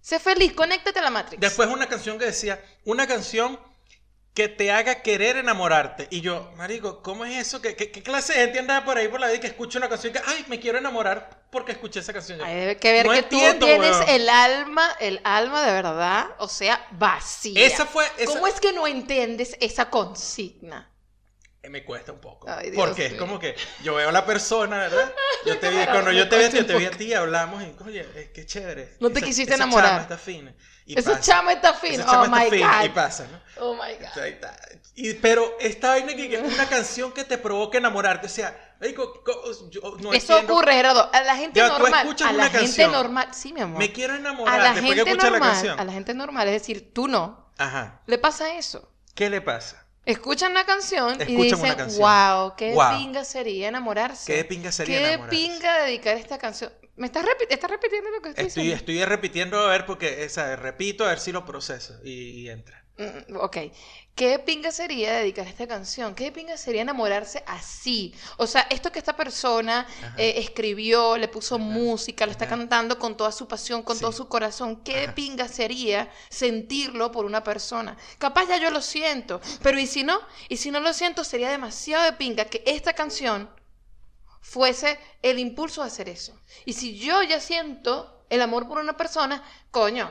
[0.00, 1.40] Sé feliz, conéctate a la Matrix.
[1.40, 3.58] Después una canción que decía, una canción
[4.38, 6.06] que te haga querer enamorarte.
[6.10, 7.60] Y yo, marico, ¿cómo es eso?
[7.60, 9.88] ¿Qué, qué, qué clase de gente anda por ahí por la vida que escucha una
[9.88, 12.40] canción y que, ay, me quiero enamorar porque escuché esa canción?
[12.40, 14.08] Ay, debe que ver No que entiendo, tú tienes weón.
[14.08, 17.66] el alma, el alma de verdad, o sea, vacía.
[17.66, 20.94] Esa fue, esa, ¿Cómo es que no entiendes esa consigna?
[21.60, 22.46] Eh, me cuesta un poco.
[22.48, 25.12] Ay, porque es como que yo veo a la persona, ¿verdad?
[25.46, 28.06] Yo te vi, cuando yo te vi, yo te vi a ti, hablamos y, oye,
[28.16, 28.96] es que chévere.
[29.00, 29.90] No te Esa- quisiste esa enamorar.
[29.90, 30.54] chama está fina.
[30.88, 31.22] Y Esa pasa.
[31.22, 32.94] chama está chama Oh está my fina y God.
[32.94, 33.38] pasa, ¿no?
[33.60, 34.24] Oh my O sea, God.
[34.24, 34.56] está.
[34.94, 38.74] Y, pero esta vaina que, que una canción que te provoque enamorarte, o sea,
[39.70, 40.54] yo no Eso entiendo.
[40.54, 41.10] ocurre, Gerardo.
[41.12, 42.00] A la gente Ya, tú normal.
[42.06, 42.92] escuchas A la una gente canción.
[42.92, 43.28] normal.
[43.32, 43.78] Sí, mi amor.
[43.78, 45.50] Me quiero A enamorar la después que gente la normal.
[45.52, 45.78] canción.
[45.80, 46.48] A la gente normal.
[46.48, 47.52] Es decir, tú no.
[47.58, 48.00] Ajá.
[48.06, 48.90] Le pasa eso.
[49.14, 49.84] ¿Qué le pasa?
[50.06, 52.00] Escuchan la canción y Escuchan dicen, una canción.
[52.38, 52.96] wow, qué Wow.
[52.98, 54.34] pinga sería enamorarse.
[54.34, 55.36] ¿Qué pinga sería Qué enamorarse?
[55.36, 56.72] pinga dedicar esta canción.
[56.98, 58.92] ¿Me estás, repi- estás repitiendo lo que estoy, Estoy, diciendo?
[58.92, 62.10] estoy repitiendo a ver porque, repito a ver si lo proceso y,
[62.42, 62.84] y entra.
[62.98, 63.56] Mm, Ok.
[64.16, 66.16] ¿Qué pinga sería dedicar esta canción?
[66.16, 68.12] ¿Qué pinga sería enamorarse así?
[68.36, 71.64] O sea, esto que esta persona eh, escribió, le puso Ajá.
[71.64, 72.56] música, lo está Ajá.
[72.56, 74.00] cantando con toda su pasión, con Sí.
[74.00, 74.82] todo su corazón.
[74.82, 75.14] ¿Qué Ajá.
[75.14, 77.96] pinga sería sentirlo por una persona?
[78.18, 80.18] Capaz ya yo lo siento, pero ¿y si no?
[80.48, 83.48] Y si no lo siento, sería demasiado de pinga que esta canción
[84.48, 86.38] fuese el impulso a hacer eso.
[86.64, 90.10] Y si yo ya siento el amor por una persona, coño,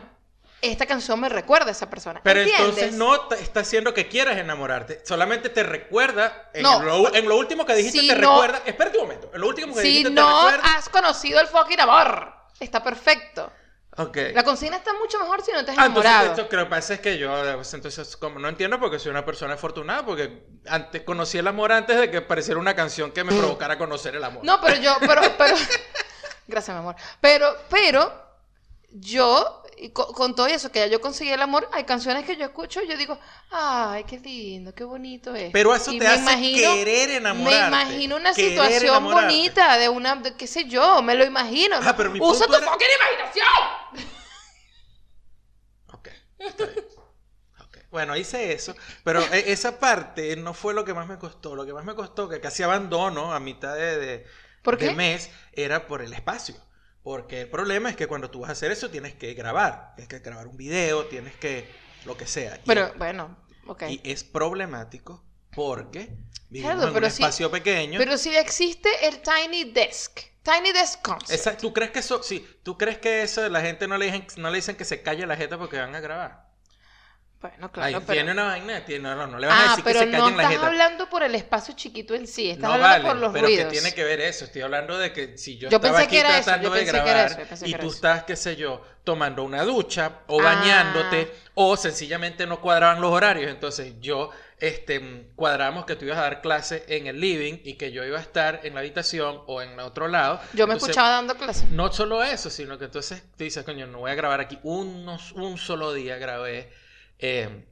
[0.61, 2.21] esta canción me recuerda a esa persona.
[2.23, 2.67] Pero ¿Entiendes?
[2.67, 6.81] entonces no está haciendo que quieras enamorarte, solamente te recuerda, en, No.
[6.83, 9.47] lo, en lo último que dijiste Si te no- recuerda, espérate un momento, en lo
[9.47, 10.77] último que Si dijiste no te recuerda.
[10.77, 13.51] has conocido el fucking amor, está perfecto.
[13.97, 16.35] La consigna está mucho mejor si no te has Ah, entonces enamorado.
[16.35, 17.31] esto creo que pasa es que yo,
[17.73, 21.97] entonces, como no entiendo porque soy una persona afortunada, porque antes conocí el amor antes
[21.99, 24.43] de que pareciera una canción que me provocara conocer el amor.
[24.43, 25.55] No, pero yo, pero, pero,
[26.47, 26.95] gracias, mi amor.
[27.21, 28.13] Pero, pero,
[28.91, 32.35] yo, y co- con, todo eso, que ya yo conseguí el amor, hay canciones que
[32.35, 33.19] yo escucho y yo digo,
[33.51, 35.51] ay, qué lindo, qué bonito es.
[35.53, 37.59] Pero eso Y te hace imagino- querer enamorarte.
[37.61, 39.25] Me imagino una situación enamorarte.
[39.33, 41.77] bonita de una, de qué sé yo, me lo imagino.
[41.81, 44.07] Ah, pero mi Usa tu era- fucking imaginación.
[45.93, 46.09] Ok,
[46.39, 46.85] está bien.
[47.61, 47.77] Ok.
[47.91, 51.55] Bueno, hice eso, pero e- esa parte no fue lo que más me costó.
[51.55, 54.25] Lo que más me costó, que casi abandono a mitad de, de,
[54.61, 54.95] ¿Por de qué?
[54.95, 56.55] mes, era por el espacio.
[57.07, 59.93] Porque el problema es que cuando tú vas a hacer eso tienes que grabar.
[59.95, 61.65] Tienes que grabar un video, tienes que
[62.03, 62.57] lo que sea.
[62.57, 63.83] Y- Pero bueno, Ok.
[63.87, 65.23] Y es problemático
[65.55, 66.09] porque
[66.49, 67.97] vivimos Gerardo, en pero un sí- espacio pequeño.
[67.97, 71.31] Pero si existe el Tiny Desk, Tiny Desk Concept.
[71.31, 74.27] Esa- ¿Tú crees que eso, sí, tú crees que eso la gente no le dicen,
[74.35, 76.46] no le dicen que se calle la jeta porque van a grabar?
[77.39, 78.13] Bueno, claro, pero...
[78.13, 80.11] tiene una vaina, tiene, no, no, le van a Ah, decir que pero se no
[80.23, 80.67] callen la estás jeta.
[80.67, 83.65] hablando por el espacio chiquito en sí, estás No hablando vale, por los pero ruidos.
[83.65, 84.45] que tiene que ver eso.
[84.45, 87.69] Estoy hablando de que si yo, Yo estaba aquí que tratando de que grabar que
[87.69, 90.43] y tú estás, qué sé yo, tomando una ducha o Ah.
[90.45, 93.51] bañándote o sencillamente no cuadraban los horarios.
[93.51, 97.91] Entonces yo, este, cuadramos que tú ibas a dar clase en el living y que
[97.91, 100.39] yo iba a estar en la habitación o en otro lado.
[100.53, 101.69] Yo me Entonces, escuchaba dando clases.
[101.69, 104.57] No solo eso, sino que entonces tú dices, coño, no voy a grabar aquí.
[104.63, 106.73] Unos, un solo día grabé,
[107.19, 107.65] eh,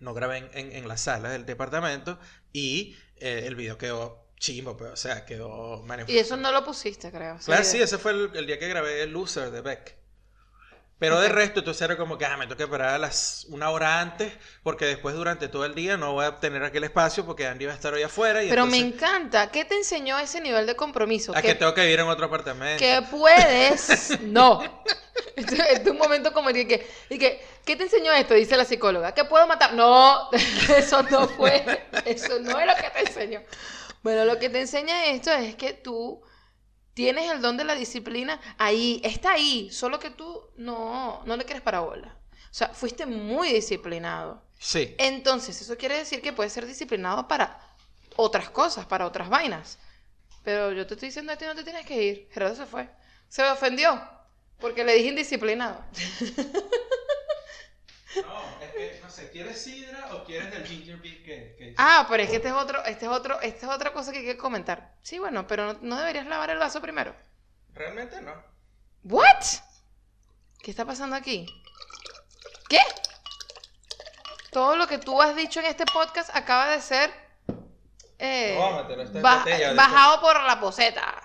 [0.00, 2.18] no grabé en, en- en la sala del departamento
[2.52, 5.84] y eh, el video quedó chimbo, pero, o sea, quedó...
[6.06, 7.38] Y eso no lo pusiste, creo.
[7.44, 9.96] Claro, sí, ese fue el, el día que grabé el Loser de Beck.
[10.98, 11.34] Pero de Ok.
[11.34, 14.86] resto, entonces era como que ah, me toca esperar a las una hora antes, porque
[14.86, 17.74] después durante todo el día no voy a tener aquel espacio porque Andy va a
[17.74, 18.42] estar hoy afuera.
[18.42, 19.50] Y Pero me entonces, encanta.
[19.50, 21.32] ¿Qué te enseñó ese nivel de compromiso?
[21.34, 22.80] a que, que tengo que vivir en otro apartamento.
[22.80, 24.18] que puedes.
[24.22, 24.62] No.
[25.36, 27.44] Es un momento como el que, y que.
[27.64, 28.34] ¿Qué te enseñó esto?
[28.34, 29.12] Dice la psicóloga.
[29.12, 29.74] ¿Que puedo matar?
[29.74, 30.30] No,
[30.76, 31.64] eso no fue.
[32.04, 33.42] Eso no es lo que te enseñó.
[34.02, 36.22] Bueno, lo que te enseña esto es que tú
[36.94, 41.44] tienes el don de la disciplina ahí, está ahí, solo que tú no, no le
[41.44, 42.16] quieres parabola.
[42.34, 44.42] O sea, fuiste muy disciplinado.
[44.58, 44.94] Sí.
[44.98, 47.60] Entonces, eso quiere decir que puedes ser disciplinado para
[48.16, 49.78] otras cosas, para otras vainas.
[50.42, 52.28] Pero yo te estoy diciendo a ti no te tienes que ir.
[52.32, 52.88] Gerardo se fue.
[53.28, 54.00] Se ofendió.
[54.60, 55.84] Porque le dije indisciplinado.
[58.16, 62.06] No, es que, no sé, ¿quieres sidra o quieres del ginger beer que, que Ah,
[62.08, 64.24] pero es que este es otro, este es otro, esta es otra cosa que hay
[64.24, 64.94] que comentar.
[65.02, 67.14] Sí, bueno, pero no, no deberías lavar el vaso primero.
[67.74, 68.32] Realmente no.
[69.04, 69.44] ¿What?
[70.62, 71.46] ¿Qué está pasando aquí?
[72.70, 72.78] ¿Qué?
[74.50, 77.10] Todo lo que tú has dicho en este podcast acaba de ser
[78.18, 81.22] eh, Tómatelo, esta es ba- botella de- bajado por la poseta.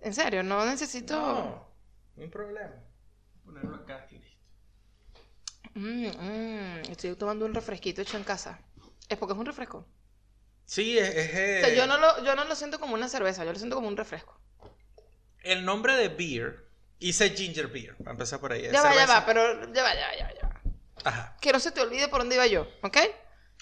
[0.00, 1.16] En serio, no necesito.
[1.16, 1.65] No,
[2.16, 2.74] no hay problema.
[3.44, 4.36] Ponerlo acá y listo.
[5.74, 8.58] Mm, mm, estoy tomando un refresquito hecho en casa.
[9.08, 9.86] Es porque es un refresco.
[10.64, 13.08] Sí, es, es, O sea, eh, yo no lo, yo no lo siento como una
[13.08, 14.40] cerveza, yo lo siento como un refresco.
[15.42, 16.66] el nombre de beer,
[16.98, 18.62] hice ginger beer, para empezar por ahí.
[18.72, 20.60] Ya va, ya va, pero ya va, ya va, ya va, ya va.
[21.04, 21.36] Ajá.
[21.40, 22.96] Que no se te olvide por dónde iba yo, ¿ok?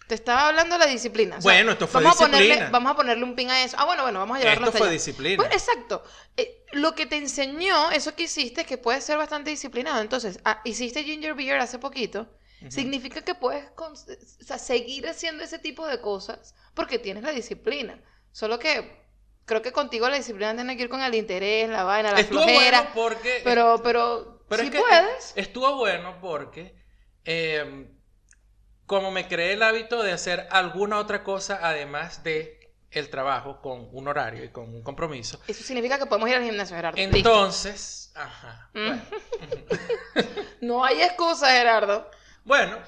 [0.07, 1.37] Te estaba hablando de la disciplina.
[1.37, 2.55] o sea, Bueno, esto fue vamos A disciplina.
[2.55, 3.77] ponerle, vamos a ponerle un pin a eso.
[3.79, 4.93] Ah, bueno, bueno, vamos a llevarlo Esto hasta fue allá.
[4.95, 5.37] disciplina.
[5.37, 6.03] Bueno, exacto.
[6.39, 10.01] Eh, lo que te enseñó, eso que hiciste, es que puedes ser bastante disciplinado.
[10.01, 12.29] Entonces, ah, hiciste ginger beer hace poquito.
[12.69, 14.07] Significa que puedes cons-
[14.41, 18.01] o sea, seguir haciendo ese tipo de cosas porque tienes la disciplina.
[18.33, 19.05] Solo que
[19.45, 22.43] creo que contigo la disciplina tiene que ir con el interés, la vaina, la Estuvo
[22.43, 22.81] flojera.
[22.81, 23.43] bueno porque...
[23.45, 25.33] Pero, pero, Pero si es que puedes.
[25.37, 26.75] Estuvo bueno porque
[27.27, 27.87] eh,
[28.87, 32.54] como me creé el hábito de hacer alguna otra cosa además de
[33.01, 35.41] el trabajo con un horario y con un compromiso.
[35.47, 37.01] Eso significa que podemos ir al gimnasio, Gerardo.
[37.01, 38.71] Entonces, ajá.
[38.75, 38.79] Mm.
[38.79, 39.03] Bueno,
[40.61, 42.11] No hay excusa, Gerardo.
[42.45, 42.79] bueno,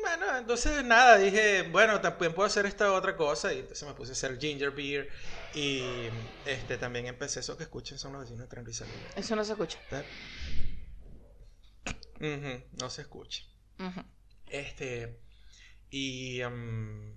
[0.00, 4.12] bueno, entonces nada, dije, bueno, también puedo hacer esta otra cosa y entonces me puse
[4.12, 5.08] a hacer ginger beer
[5.54, 6.08] y
[6.46, 9.00] este también empecé eso que escuchen son los vecinos de Tren Luis Salinas.
[9.16, 9.78] Eso no se escucha.
[12.20, 13.42] Ujú, no se escucha.
[14.48, 15.20] Este,
[15.90, 17.07] y em,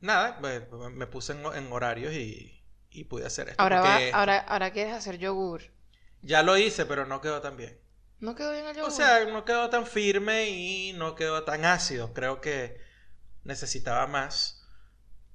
[0.00, 3.62] nada, me, me puse en, en horarios y, y pude hacer esto.
[3.62, 5.62] Ahora, va, porque ahora, ahora quieres hacer yogur.
[6.22, 7.78] Ya lo hice, pero no quedó tan bien.
[8.20, 8.88] ¿No quedó bien el yogur?
[8.88, 12.12] O sea, no quedó tan firme y no quedó tan ácido.
[12.14, 12.80] Creo que
[13.44, 14.66] necesitaba más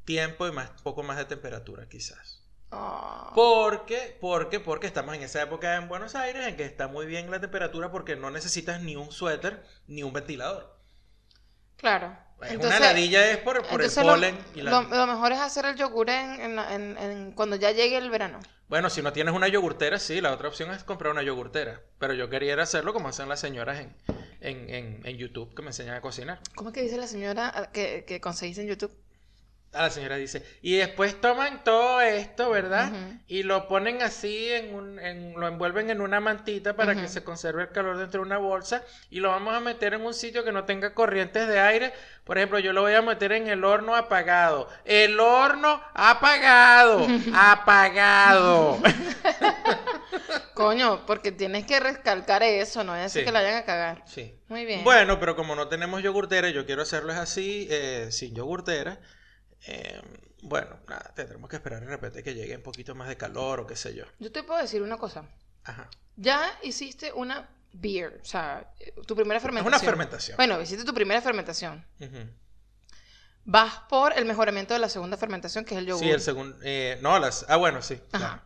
[0.06, 2.43] tiempo y más, poco más de temperatura, quizás.
[2.71, 3.32] Ah.
[3.36, 7.30] Porque, porque, porque estamos en esa época en Buenos Aires en que está muy bien
[7.32, 10.78] la temperatura porque no necesitas ni un suéter ni un ventilador.
[11.78, 12.17] Claro.
[12.60, 14.71] Una ladilla es por, por el entonces lo- polen y la...
[14.71, 18.10] lo, lo mejor es hacer el yogur en, en en- en- cuando ya llegue el
[18.10, 18.39] verano.
[18.67, 21.82] Bueno, si no tienes una yogurtera, sí, la otra opción es comprar una yogurtera.
[21.99, 23.93] Pero yo quería hacerlo como hacen las señoras en,
[24.39, 26.39] en, en, en YouTube que me enseñan a cocinar.
[26.56, 28.91] ¿Cómo es que dice la señora ah, que, que conseguiste en YouTube?
[29.73, 32.91] A la señora dice, y después toman todo esto, ¿verdad?
[33.27, 37.23] Y lo ponen así, en un, en, lo envuelven en una mantita para que se
[37.23, 40.43] conserve el calor dentro de una bolsa y lo vamos a meter en un sitio
[40.43, 41.93] que no tenga corrientes de aire.
[42.25, 44.67] Por ejemplo, yo lo voy a meter en el horno apagado.
[44.84, 48.77] El horno apagado, apagado.
[50.53, 53.25] Coño, porque tienes que recalcar eso, no es así Sí.
[53.25, 54.03] que la vayan a cagar.
[54.05, 54.36] sí.
[54.49, 54.84] Muy bien.
[54.84, 58.99] Bueno, pero como no tenemos yogurtera, yo quiero hacerlo así, eh, sin yogurtera.
[59.67, 60.02] Eh,
[60.43, 63.67] bueno, nada, tendremos que esperar de repente que llegue un poquito más de calor o
[63.67, 64.06] qué sé yo.
[64.19, 65.26] Yo te puedo decir una cosa.
[65.63, 65.89] Ajá.
[66.15, 68.19] Ya hiciste una beer.
[68.21, 69.67] O sea, eh, tu primera Es fermentación.
[69.74, 70.38] una fermentación.
[70.38, 71.86] Bueno, hiciste tu primera fermentación.
[73.43, 76.04] Vas por el mejoramiento de la segunda fermentación, que es el yogur.
[76.04, 76.58] Sí, el segundo.
[76.63, 77.45] eh, no, las.
[77.50, 77.95] Ah, bueno, sí.
[78.12, 78.17] Ajá.
[78.28, 78.41] claro.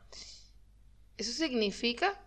[1.18, 2.20] Eso significa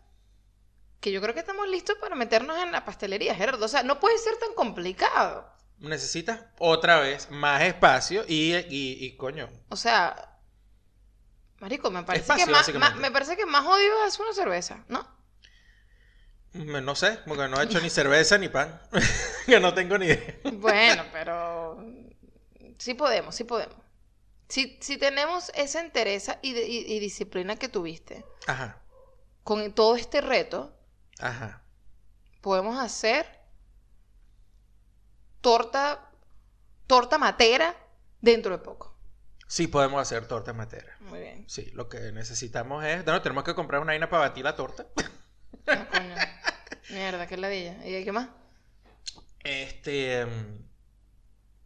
[1.00, 3.64] que yo creo que estamos listos para meternos en la pastelería, Gerardo.
[3.64, 5.50] O sea, no puede ser tan complicado.
[5.80, 8.66] Necesitas otra vez más espacio y, y,
[9.04, 9.48] y, coño.
[9.68, 10.38] O sea,
[11.60, 15.06] marico, me parece Espacio, que más, me parece que más odio es una cerveza, ¿no?
[16.52, 18.80] me- No sé, porque no he hecho ni cerveza ni pan.
[19.46, 20.36] que no tengo ni idea.
[20.54, 21.84] Bueno, pero
[22.78, 23.76] sí podemos, sí podemos.
[24.48, 28.82] Si, si tenemos esa entereza y, y- y disciplina que tuviste Ajá,
[29.44, 30.74] con todo este reto,
[31.18, 31.62] ajá.
[32.40, 33.37] podemos hacer
[35.48, 36.10] torta,
[36.86, 37.74] torta matera
[38.20, 38.94] dentro de poco.
[39.46, 40.94] Sí, podemos hacer torta matera.
[41.00, 41.44] Muy bien.
[41.48, 43.02] Sí, lo que necesitamos es.
[43.04, 44.86] Bueno, tenemos que comprar una vaina para batir la torta.
[45.70, 46.14] Ah, coño.
[46.90, 47.76] Mierda, qué ladilla.
[47.86, 48.28] ¿Y qué más?
[49.44, 50.24] Este.
[50.24, 50.68] mm,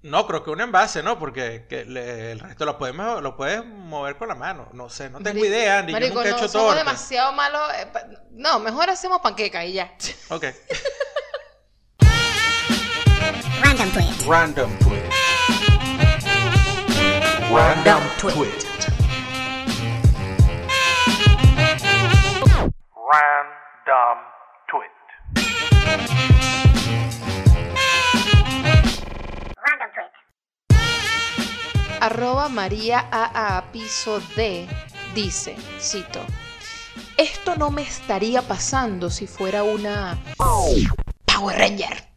[0.02, 1.18] No, creo que un envase, ¿no?
[1.20, 4.68] Porque que le- el resto lo puedes, lo puedes mover con la mano.
[4.72, 5.92] No sé, no tengo Marico- idea, Andy.
[5.92, 6.78] Yo nunca he no, hecho somos torta.
[6.80, 7.60] demasiado malos.
[7.76, 7.86] eh,
[8.32, 9.94] No, mejor hacemos panqueca y ya.
[10.30, 10.46] Ok.
[13.82, 14.28] Random twist.
[14.28, 15.10] Random twist.
[17.50, 18.66] Random twist.
[23.10, 24.18] Random
[24.70, 25.08] twist.
[29.58, 30.14] Random twist.
[32.00, 34.68] Arroba María AA piso D
[35.12, 36.20] dice, cito,
[37.16, 42.11] esto no me estaría pasando si fuera una Power Ranger.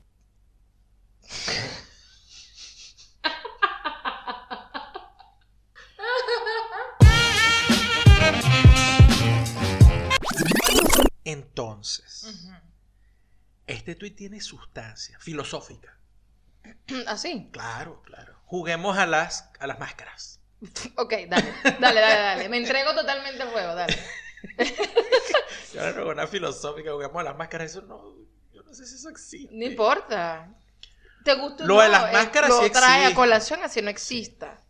[11.24, 12.52] Entonces,
[13.68, 15.98] este tweet tiene sustancia filosófica.
[17.08, 17.50] Así.
[17.52, 18.36] Claro, claro.
[18.46, 20.40] Juguemos a las, a las máscaras.
[20.98, 22.50] Ok, dale, dale, dale, dale.
[22.50, 23.98] Me entrego totalmente al juego, dale.
[25.72, 27.72] Claro, una filosófica, juguemos a las máscaras.
[27.72, 28.16] Eso no.
[28.54, 29.54] Yo no sé si eso existe.
[29.54, 30.50] No importa.
[31.26, 34.62] ¿Te gusta Lo de las Eh, máscaras Lo sí trae a colación así no exista.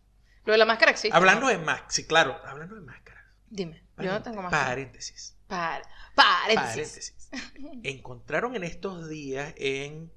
[0.46, 1.14] Lo de la máscara existe.
[1.16, 1.48] Hablando ¿no?
[1.48, 3.22] de máscaras, sí, claro, hablando de máscaras.
[3.48, 4.50] Dime, yo no tengo más.
[4.50, 5.36] Paréntesis.
[5.46, 5.82] Par-
[6.14, 7.14] paréntesis.
[7.30, 7.80] Paréntesis.
[7.84, 10.10] Encontraron en estos días en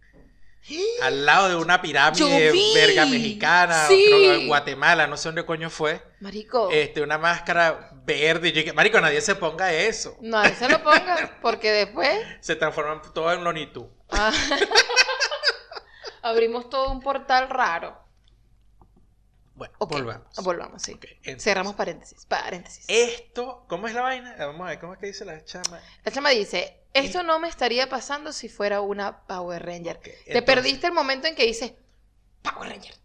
[1.01, 4.05] al lado de una pirámide verga mexicana, Sí.
[4.07, 8.49] creo en Guatemala, no sé dónde coño fue, Marico, este, una máscara verde.
[8.49, 10.17] Y yo dije, marico, nadie se ponga eso.
[10.21, 12.09] no, se lo ponga, porque después
[12.41, 13.89] Se transforman todo en Tunes.
[14.11, 14.31] ah,
[16.21, 17.97] abrimos todo un portal raro.
[19.55, 20.27] Bueno, volvamos.
[20.41, 20.93] Volvamos, sí.
[20.93, 22.85] Ok, entonces, Cerramos paréntesis, paréntesis.
[22.87, 24.35] Esto, ¿cómo es la vaina?
[24.39, 25.81] Vamos a ver, ¿cómo es que dice la chama?
[26.05, 29.97] La chama dice, esto no me estaría pasando si fuera una Power Ranger.
[29.97, 31.77] Te entonces- perdiste el momento en que dice
[32.41, 32.95] Power Ranger.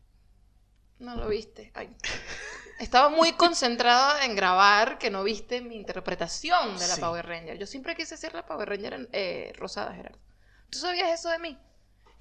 [1.01, 1.73] No lo viste.
[1.75, 1.97] Ay.
[2.79, 7.01] Estaba muy concentrado en grabar que no viste mi interpretación de la Sí.
[7.01, 7.59] Power Ranger.
[7.59, 10.19] Yo siempre quise ser la Power Ranger eh, rosada, Gerardo.
[10.71, 11.59] ¿Tú sabías eso de mí?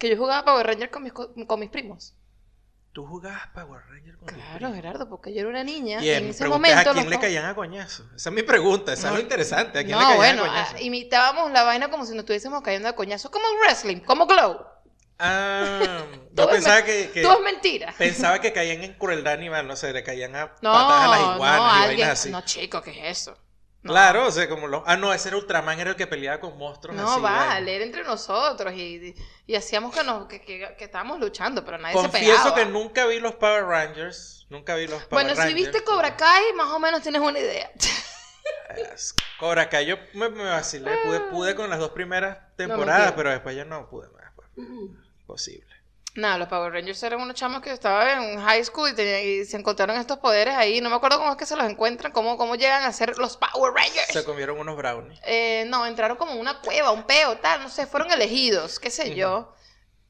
[0.03, 2.13] Que yo jugaba Power Ranger con mis, co- con mis primos.
[2.91, 4.73] ¿Tú jugabas Power Ranger con Claro?
[4.73, 6.01] Gerardo, porque yo era una niña.
[6.01, 6.89] Bien, en ese momento.
[6.89, 8.03] ¿a quién le caían a coñazo?
[8.13, 9.79] Esa es mi pregunta, esa es lo interesante.
[9.79, 10.75] ¿A quién no, le caían bueno, a coñazo?
[10.81, 13.31] imitábamos la vaina como si nos estuviésemos cayendo a coñazo.
[13.31, 14.59] Como wrestling, como glow.
[15.19, 17.93] Ah, yo pensaba que, que- Todo es mentira.
[17.97, 21.35] pensaba que caían en crueldad animal, no sé, le caían a No, patadas a las
[21.35, 21.99] iguanas no, y alguien.
[21.99, 22.29] vainas así.
[22.29, 23.37] No, chico, ¿qué es eso?
[23.83, 23.91] No.
[23.91, 24.81] Claro, o sea, como los...
[24.85, 27.83] Ah, no, ese era Ultraman, era el que peleaba con monstruos No, así, vale, era
[27.83, 29.13] entre nosotros y,
[29.45, 32.55] y hacíamos que, nos, que, que- que estábamos luchando, pero nadie se Confieso pegaba.
[32.55, 35.55] que nunca vi los Power Rangers, nunca vi los Power Bueno, si Rangers.
[35.55, 37.69] viste Cobra Kai, más o menos tienes una idea.
[39.39, 43.55] Cobra Kai, yo me, me vacilé, pude, pude con las dos primeras temporadas, pero después
[43.55, 44.31] ya no pude más.
[44.35, 44.47] pues,
[45.19, 45.72] Imposible.
[46.15, 49.97] Nada, los Power Rangers eran unos chamos que estaban en high school y, se encontraron
[49.97, 50.79] estos poderes ahí.
[50.79, 53.37] No me acuerdo cómo es que se los encuentran, cómo, cómo llegan a ser los
[53.37, 54.13] Power Rangers.
[54.13, 55.19] Se comieron unos brownies.
[55.25, 59.15] Eh, no, entraron como una cueva, un peo, tal, no sé, fueron elegidos, qué sé
[59.15, 59.55] yo.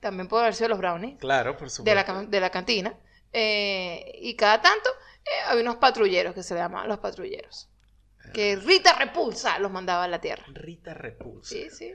[0.02, 1.84] También puede haber sido los brownies Claro, por supuesto.
[1.84, 3.00] de la, de la cantina.
[3.32, 4.90] Eh, y cada tanto
[5.24, 7.70] eh, había unos patrulleros que se llamaban los patrulleros.
[8.34, 10.46] Que Rita Repulsa los mandaba a la tierra.
[10.48, 11.50] Rita Repulsa.
[11.50, 11.94] Sí, sí.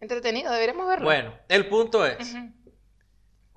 [0.00, 1.04] Entretenido, deberíamos verlo.
[1.04, 2.34] Bueno, el punto es.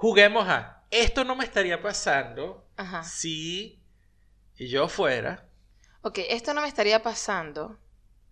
[0.04, 3.04] Juguemos a, esto no me estaría pasando Ajá.
[3.04, 3.82] si
[4.58, 5.48] yo fuera,
[6.02, 7.80] Ok, esto no me estaría pasando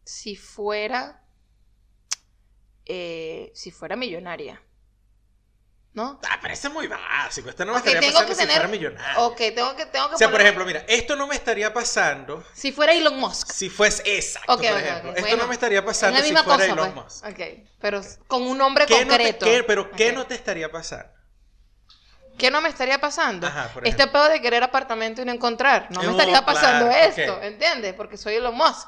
[0.03, 1.23] si fuera.
[2.85, 4.61] eh, si fuera millonaria.
[5.93, 6.19] ¿no?
[6.29, 7.49] Ah, es muy básico.
[7.49, 9.21] Esto no me estaría pasando que si tener- fuera millonario.
[9.25, 12.43] Ok, tengo que, tengo que O sea, por ejemplo, mira, esto no me estaría pasando
[12.53, 13.49] Si fuera Elon Musk.
[13.51, 15.09] si fuese exacto, Ok, por ejemplo.
[15.11, 15.37] Esto bueno.
[15.37, 17.05] no me estaría Es pasando si fuera cosa, Elon pues.
[17.05, 17.25] Musk.
[17.27, 17.39] Ok,
[17.79, 19.45] pero con un nombre ¿Qué no te- concreto.
[19.45, 21.11] qué- pero ¿qué no te estaría pasando?
[22.41, 23.45] ¿Qué no me estaría pasando?
[23.45, 25.87] Ajá, este pedo de querer apartamento y no encontrar.
[25.91, 27.43] No me Oh, estaría pasando claro, esto, ok.
[27.43, 27.93] ¿entiendes?
[27.93, 28.87] Porque soy Elon Musk.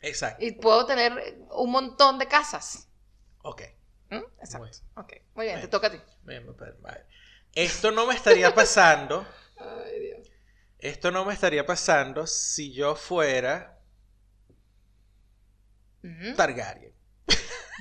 [0.00, 0.44] Exacto.
[0.44, 2.88] Y puedo tener un montón de casas.
[3.42, 3.62] Ok.
[4.10, 4.16] ¿Mm?
[4.40, 4.58] Exacto.
[4.66, 4.70] Muy-
[5.04, 5.12] Ok.
[5.34, 6.00] Muy bien, te toca a ti.
[6.22, 6.44] Bien,
[6.80, 7.04] vale.
[7.54, 9.24] Esto no me estaría pasando.
[9.60, 10.28] Ay, Dios.
[10.80, 13.78] Esto no me estaría pasando si yo fuera.
[16.36, 16.92] Targaryen.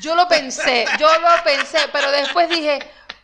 [0.02, 2.78] Yo lo pensé, yo lo pensé, pero después dije,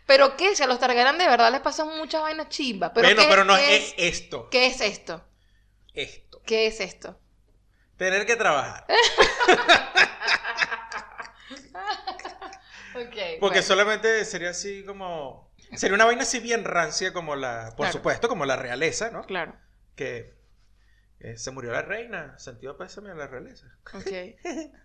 [0.06, 0.56] ¿pero qué?
[0.56, 2.91] Si a los Targaryen de verdad les pasan muchas vainas chimbas.
[2.93, 4.49] ¿Pero bueno, qué- pero no qué es, es, esto.
[4.49, 5.24] ¿Qué es esto?
[5.93, 6.41] Esto.
[6.45, 7.20] ¿Qué es esto?
[7.97, 8.86] Tener que trabajar.
[12.95, 13.16] Ok.
[13.39, 13.62] Porque bueno.
[13.64, 15.51] solamente sería así como.
[15.76, 17.70] Sería una vaina así bien rancia como la.
[17.70, 17.93] Por Claro.
[17.93, 19.24] supuesto, como la realeza, ¿no?
[19.24, 19.56] Claro.
[19.95, 20.36] Que
[21.20, 22.38] eh, se murió la reina.
[22.38, 23.66] Sentido pésame a la realeza.
[23.93, 24.12] Ok.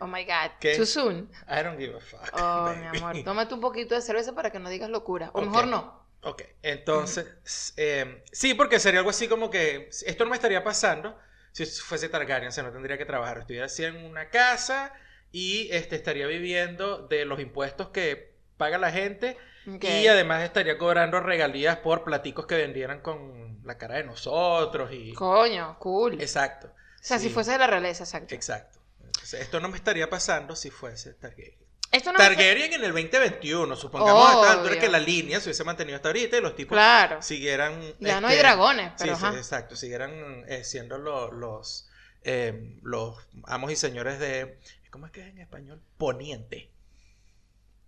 [0.00, 0.52] Oh my God.
[0.60, 0.76] ¿Qué?
[0.76, 1.30] Too soon.
[1.48, 2.30] I don't give a fuck.
[2.34, 3.22] Oh, mi amor.
[3.24, 5.30] Tómate un poquito de cerveza para que no digas locura.
[5.34, 6.06] O mejor no.
[6.22, 11.16] Ok, entonces, eh, sí, porque sería algo así como que esto no me estaría pasando
[11.52, 14.92] si fuese Targaryen, o sea, no tendría que trabajar, estuviera así en una casa
[15.32, 19.36] y este, estaría viviendo de los impuestos que paga la gente
[19.66, 25.12] y además estaría cobrando regalías por platicos que vendieran con la cara de nosotros y...
[25.12, 26.20] Coño, cool.
[26.20, 26.68] Exacto.
[26.68, 28.34] o sea, si fuese de la realeza, exacto.
[28.34, 28.77] Exacto.
[29.18, 31.58] Entonces, esto no me estaría pasando si fuese Targaryen.
[31.90, 35.48] Esto no me- Targaryen en el 2021, supongamos a esta altura que la línea se
[35.48, 37.20] hubiese mantenido hasta ahorita y los tipos Claro.
[37.22, 37.80] siguieran...
[37.98, 39.36] Ya no este, hay dragones, pero sí, ajá.
[39.36, 41.88] exacto, siguieran eh, siendo lo- los,
[42.24, 44.58] eh, los amos y señores de...
[44.90, 45.82] ¿Cómo es que es en español?
[45.96, 46.70] Poniente.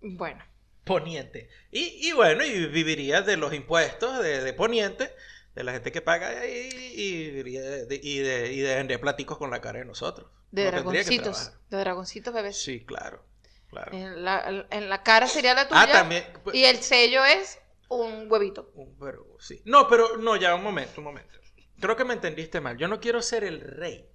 [0.00, 0.44] Bueno.
[0.84, 1.48] Poniente.
[1.70, 5.14] Y, y bueno, y viviría de los impuestos de, de Poniente,
[5.54, 9.00] de la gente que paga y, y, viviría de, de- y de, y de vender
[9.00, 10.30] platicos con la cara de nosotros.
[10.50, 11.52] De No dragoncitos.
[11.68, 12.60] De dragoncitos bebés.
[12.62, 13.24] Sí, claro.
[13.68, 13.92] claro.
[13.92, 15.82] En la, en la cara sería la tuya.
[15.82, 16.24] Ah, también.
[16.42, 18.70] pues, Y el sello es un huevito.
[18.74, 19.62] Un- Pero, sí.
[19.64, 21.34] No, pero no, ya un momento, un momento.
[21.80, 22.76] Creo que me entendiste mal.
[22.76, 24.06] Yo no quiero ser el rey.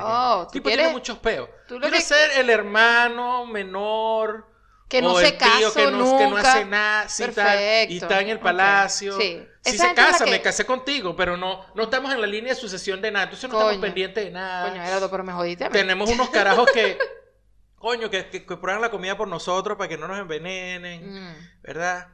[0.00, 1.48] Oh, ¿tú tipo quieres- tiene muchos peos.
[1.66, 4.46] tú lo Quiero que- ser el hermano menor.
[4.88, 7.08] Que no o se el tío casó que no, que no hace nada.
[7.08, 7.58] sí, tal,
[7.90, 9.18] y está en el palacio.
[9.20, 9.46] Sí.
[9.60, 12.54] Si Esa se casa, que- me casé contigo, pero no, no estamos en la línea
[12.54, 13.24] de sucesión de nada.
[13.24, 13.68] Entonces no Coño.
[13.70, 14.70] estamos pendientes de nada.
[14.70, 15.68] Coño, Gerardo, pero me jodiste.
[15.68, 16.96] Tenemos unos carajos que,
[17.76, 21.34] coño, que, que, que prueban la comida por nosotros para que no nos envenenen, Mm,
[21.62, 22.08] ¿verdad?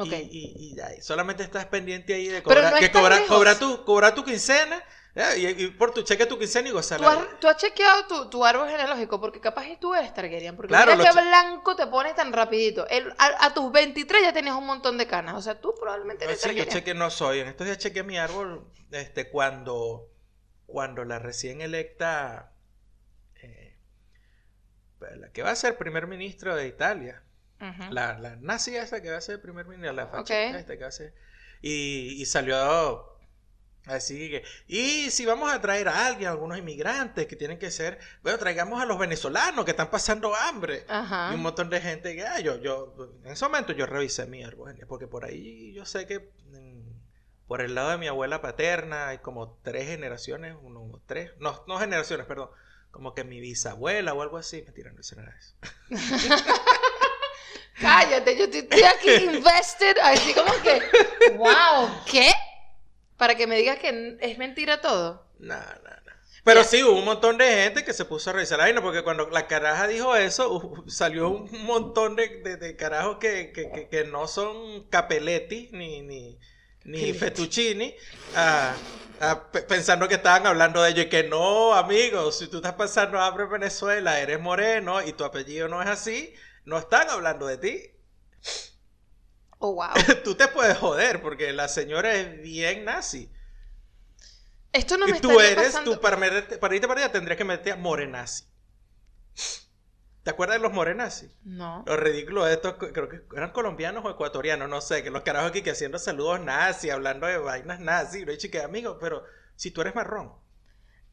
[0.00, 3.84] Y, y, y ya, solamente estás pendiente ahí de cobrar, no que cobra, cobra tu,
[3.84, 4.82] cobra tu quincena,
[5.14, 5.36] ¿ya?
[5.36, 8.30] Y, y por tu cheque tu quincena y gozar ¿Tú has, tú has chequeado tu,
[8.30, 10.56] tu árbol genealógico, porque capaz y tú eres Targaryen.
[10.56, 12.86] Porque Claro, mira che- blanco te pones tan rapidito.
[12.88, 15.34] El- a, a tus 23 ya tenías un montón de canas.
[15.36, 17.40] O sea, tú probablemente No, eres sí, yo cheque no soy.
[17.40, 20.08] En estos días chequeé mi árbol este, cuando,
[20.66, 22.52] cuando la recién electa,
[23.42, 23.76] eh,
[25.18, 27.22] la que va a ser primer ministro de Italia,
[27.62, 27.92] Ujú.
[27.94, 30.54] la, la nazi esa que va a ser primer ministro, la fachita Ok.
[30.56, 31.14] esta que va a ser,
[31.62, 33.08] y, y salió
[33.86, 37.98] así que, y si vamos a traer a alguien, algunos inmigrantes que tienen que ser,
[38.22, 40.84] bueno, traigamos a los venezolanos que están pasando hambre.
[40.88, 41.30] Ajá.
[41.32, 42.94] Y un montón de gente que, ah, yo, yo,
[43.24, 47.60] en ese momento yo revisé mi árbol, porque por ahí yo sé que mm, por
[47.60, 52.26] el lado de mi abuela paterna hay como tres generaciones, uno, tres, no, no generaciones,
[52.26, 52.50] perdón,
[52.92, 55.54] como que mi bisabuela o algo así, no hice nada de eso.
[57.82, 60.80] Cállate, yo estoy, aquí invested, así como que,
[61.36, 62.30] wow, ¿qué?
[63.16, 65.26] Para que me digas que es mentira todo.
[65.38, 66.12] No, no, no.
[66.44, 69.02] Pero sí, hubo un montón de gente que se puso a revisar la vaina, porque
[69.02, 73.70] cuando la caraja dijo eso, uh, salió un montón de, de- de carajos que, que-
[73.70, 76.38] que- que no son capeletti ni, ni,
[76.84, 77.94] ni fettuccini,
[79.52, 83.20] pe- pensando que estaban hablando de ello y que no, amigos, si tú estás pasando
[83.20, 86.34] hambre en Venezuela, eres moreno y tu apellido no es así,
[86.64, 87.82] no están hablando de ti.
[89.58, 89.90] Oh, wow.
[90.24, 93.30] tú te puedes joder, porque la señora es bien nazi.
[94.72, 97.36] Esto no me y tú eres, pasando- tú para, meterte- para irte para allá tendrías
[97.36, 98.44] que meterte a morenazi.
[100.22, 101.30] ¿Te acuerdas de los morenazi?
[101.44, 101.82] No.
[101.86, 105.50] Los ridículos de estos, creo que eran colombianos o ecuatorianos, no sé, que los carajos
[105.50, 109.24] aquí que haciendo saludos nazi, hablando de vainas nazi, lo he dicho que amigo, pero
[109.56, 110.32] si tú eres marrón,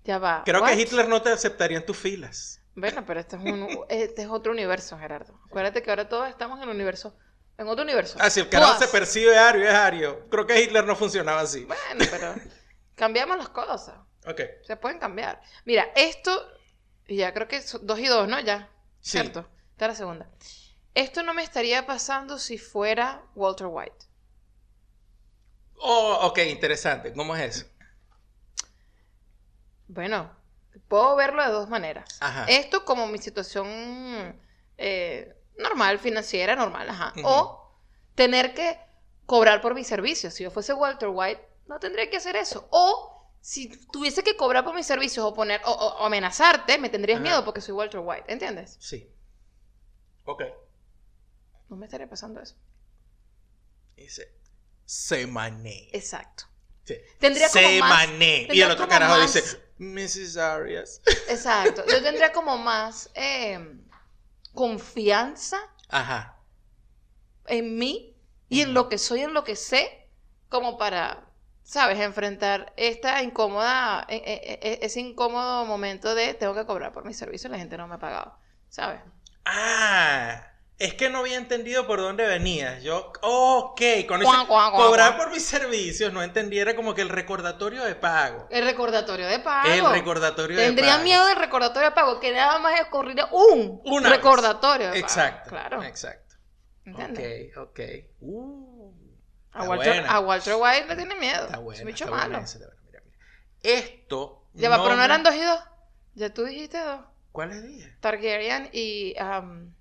[0.04, 0.43] Ya va.
[0.45, 0.70] creo What?
[0.70, 2.59] que Hitler no te aceptaría en tus filas.
[2.76, 5.39] Bueno, pero este es, un, este es otro universo, Gerardo.
[5.45, 7.17] Acuérdate que ahora todos estamos en el universo.
[7.57, 8.17] En otro universo.
[8.22, 10.30] Ah, si el carajo se percibe ario, es ario.
[10.30, 11.65] Creo que Hitler no funcionaba así.
[11.65, 12.36] Bueno, pero
[12.95, 13.97] cambiamos las cosas.
[14.26, 14.41] Ok.
[14.63, 15.41] Se pueden cambiar.
[15.65, 16.32] Mira, esto,
[17.05, 18.39] y ya creo que son dos y dos, ¿no?
[18.39, 18.70] Ya.
[19.01, 19.11] Sí.
[19.20, 19.49] ¿Cierto?
[19.72, 20.30] Esta es la segunda.
[20.95, 24.05] Esto no me estaría pasando si fuera Walter White.
[25.76, 27.13] Oh, ok, interesante.
[27.13, 27.65] ¿Cómo es eso?
[29.88, 30.32] Bueno,
[30.88, 32.17] puedo verlo de dos maneras.
[32.20, 32.45] Ajá.
[32.45, 33.67] Esto como mi situación
[34.78, 37.13] eh, normal, financiera, normal, ajá.
[37.24, 37.72] O
[38.15, 38.80] tener que
[39.26, 40.34] cobrar por mis servicios.
[40.34, 42.67] Si yo fuese Walter White, no tendría que hacer eso.
[42.72, 47.24] O si tuviese que cobrar por mis servicios o poner o, amenazarte, me tendrías Ajá.
[47.24, 48.78] miedo porque soy Walter White, ¿entiendes?
[48.80, 49.09] Sí.
[50.26, 50.43] Ok.
[51.70, 52.55] No me estaría pasando eso.
[53.95, 54.34] Dice,
[54.86, 55.89] se mané.
[55.91, 56.45] Exacto.
[56.84, 56.95] Sí.
[57.20, 58.36] Tendría como se más- mané.
[58.41, 60.38] Y tendría el otro como carajo más- dice, Mrs.
[60.38, 61.01] Arias.
[61.30, 61.84] Exacto.
[61.88, 63.80] Yo tendría como más eh,
[64.53, 65.57] confianza
[65.89, 66.36] Ajá.
[67.47, 68.15] en mí
[68.49, 70.07] y en lo que soy, en lo que sé,
[70.49, 71.25] como para,
[71.63, 71.99] ¿sabes?
[71.99, 77.17] Enfrentar esta incómoda, e- e- e- ese incómodo momento de tengo que cobrar por mis
[77.17, 78.38] servicios y la gente no me ha pagado,
[78.69, 79.01] ¿sabes?
[79.45, 80.45] Ah,
[80.80, 82.82] es que no había entendido por dónde venías.
[82.82, 87.95] Yo, ok, con cuá, cobrar por mis servicios, no entendiera como que el recordatorio de
[87.95, 88.47] pago.
[88.49, 89.69] El recordatorio de pago.
[89.69, 91.03] El recordatorio de Tendría pago.
[91.03, 95.05] miedo del recordatorio de pago, que nada más ocurriría un Una recordatorio de pago.
[95.05, 95.49] Exacto.
[95.49, 95.84] Claro.
[95.84, 96.36] Exacto.
[96.86, 97.57] ¿Entiendes?
[97.57, 97.80] Ok, ok.
[98.21, 98.93] Uh,
[99.51, 101.43] A, Walter, a Walter White le tiene miedo.
[101.43, 101.89] Está es bueno.
[101.89, 102.45] está buena malo.
[102.86, 103.19] Mira, mira.
[103.61, 104.45] Esto.
[104.53, 105.59] Ya va, pero no eran dos y dos.
[106.15, 107.01] Ya tú dijiste dos.
[107.34, 107.95] ¿Cuáles dije?
[107.99, 109.13] Targaryen y.
[109.19, 109.75] am,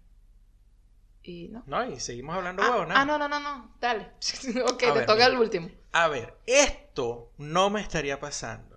[1.28, 1.62] y no.
[1.66, 3.74] No, y seguimos hablando Ah, huevo, ah, no, no, no, no.
[3.80, 4.12] Dale.
[4.64, 5.26] ok, A te ver, toca mira.
[5.26, 5.70] el último.
[5.92, 8.76] A ver, esto no me estaría pasando.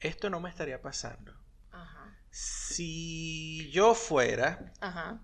[0.00, 1.32] Esto no me estaría pasando.
[1.70, 2.18] Ajá.
[2.30, 4.72] Si yo fuera.
[4.80, 5.20] Ajá.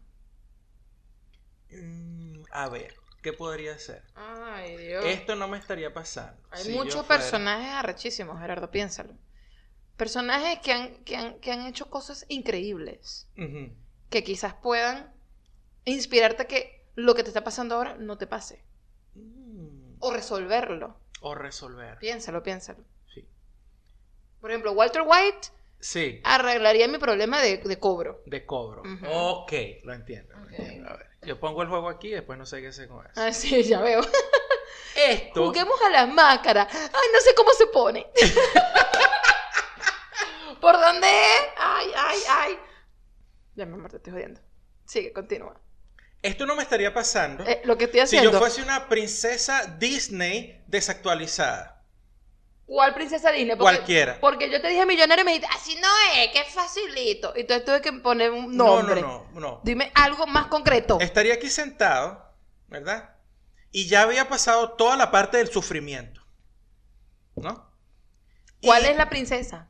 [1.71, 4.05] mm, a ver, ¿qué podría ser?
[4.15, 5.05] Ay, Dios.
[5.05, 6.41] Esto no me estaría pasando.
[6.51, 9.15] Hay Si muchos fuera- personajes arrechísimos, Gerardo, piénsalo.
[9.97, 13.29] Personajes que han, que, han, que han hecho cosas increíbles.
[14.11, 15.13] Que quizás puedan
[15.93, 18.65] inspirarte a que lo que te está pasando ahora no te pase.
[19.15, 20.99] Mm, O resolverlo.
[21.21, 21.99] O resolver.
[21.99, 22.85] Piénsalo, piénsalo.
[23.13, 23.27] Sí.
[24.41, 25.49] Por ejemplo, Walter White
[25.81, 28.21] Sí, arreglaría mi problema de, de cobro.
[28.27, 28.83] de cobro.
[29.09, 29.53] Ok,
[29.85, 30.35] lo entiendo.
[30.37, 30.51] lo Ok.
[30.51, 30.91] entiendo.
[30.91, 33.21] A ver, yo pongo el juego aquí y después no sé qué sé con eso.
[33.21, 34.01] Ah, sí, ya veo.
[34.97, 35.47] Esto.
[35.47, 36.67] Juguemos a las máscaras.
[36.75, 38.07] Ay, no sé cómo se pone.
[40.61, 41.41] ¿Por dónde es?
[41.57, 42.59] Ay, ay, ay.
[43.55, 44.41] Ya, amor, te estoy jodiendo.
[44.85, 45.61] Sigue, continúa.
[46.23, 47.45] Esto no me estaría pasando.
[47.47, 48.31] Eh, lo que estoy si haciendo.
[48.31, 51.85] yo fuese una princesa Disney desactualizada.
[52.67, 53.57] ¿Cuál princesa Disney?
[53.57, 54.21] Porque, Cualquiera.
[54.21, 57.33] Porque yo te dije millonario y me dijiste, así no es, que es facilito.
[57.37, 59.01] Y entonces tuve que poner un No, nombre.
[59.01, 59.61] no, no, no.
[59.65, 60.99] Dime algo más concreto.
[61.01, 62.35] Estaría aquí sentado,
[62.67, 63.17] ¿verdad?
[63.71, 66.23] Y ya había pasado toda la parte del sufrimiento.
[67.37, 67.71] ¿No?
[68.61, 69.69] ¿Cuál Y es la princesa?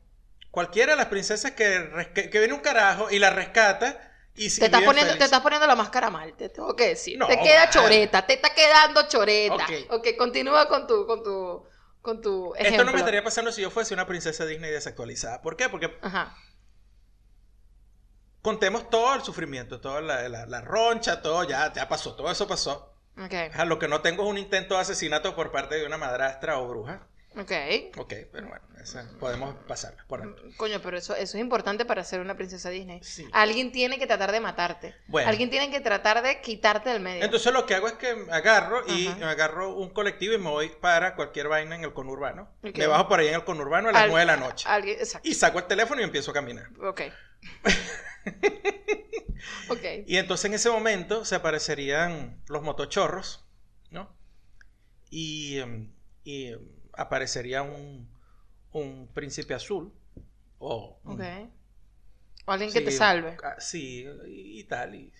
[0.51, 4.08] Cualquiera de las princesas que, que viene un carajo y la rescata
[4.45, 7.17] y si Te estás, poniendo, te estás poniendo la máscara mal, te tengo que decir.
[7.17, 9.55] No, te queda choreta, te está quedando choreta.
[9.55, 9.71] Ok.
[9.91, 11.65] ok, continúa con tu, con tu,
[12.01, 12.71] con tu ejemplo.
[12.71, 15.41] Esto no me estaría pasando si yo fuese una princesa Disney desactualizada.
[15.41, 15.67] ¿Por qué?
[15.69, 16.35] Porque Ajá.
[18.41, 22.47] contemos todo el sufrimiento, toda la, la- la roncha, todo ya, ya pasó, todo eso
[22.47, 22.95] pasó.
[23.17, 23.33] Ok.
[23.51, 26.57] Ajá, lo que no tengo es un intento de asesinato por parte de una madrastra
[26.59, 27.07] o bruja.
[27.37, 27.51] Ok.
[27.97, 30.41] Ok, pero bueno, esa podemos pasarla por alto.
[30.57, 33.01] Coño, pero eso, eso es importante para ser una princesa Disney.
[33.03, 33.27] Sí.
[33.33, 34.95] Alguien tiene que tratar de matarte.
[35.07, 35.29] Bueno.
[35.29, 37.23] Alguien tiene que tratar de quitarte del medio.
[37.23, 39.17] Entonces lo que hago es que agarro y Ajá.
[39.17, 42.49] me agarro un colectivo y me voy para cualquier vaina en el conurbano.
[42.63, 42.77] Ok.
[42.77, 44.67] Me bajo por ahí en el conurbano a las 9 de la noche.
[44.67, 45.29] Alguien, exacto.
[45.29, 46.67] Y saco el teléfono y empiezo a caminar.
[46.81, 47.01] Ok.
[49.69, 49.83] ok.
[50.07, 53.45] Y entonces en ese momento se aparecerían los motochorros,
[53.91, 54.17] ¿no?
[55.11, 58.09] Y, em, y, em, aparecería un,
[58.71, 59.93] un príncipe azul.
[60.59, 61.51] O un-.
[62.45, 63.37] O alguien que te salve.
[63.43, 64.95] ah, Sí, y, tal.
[64.95, 65.13] Y,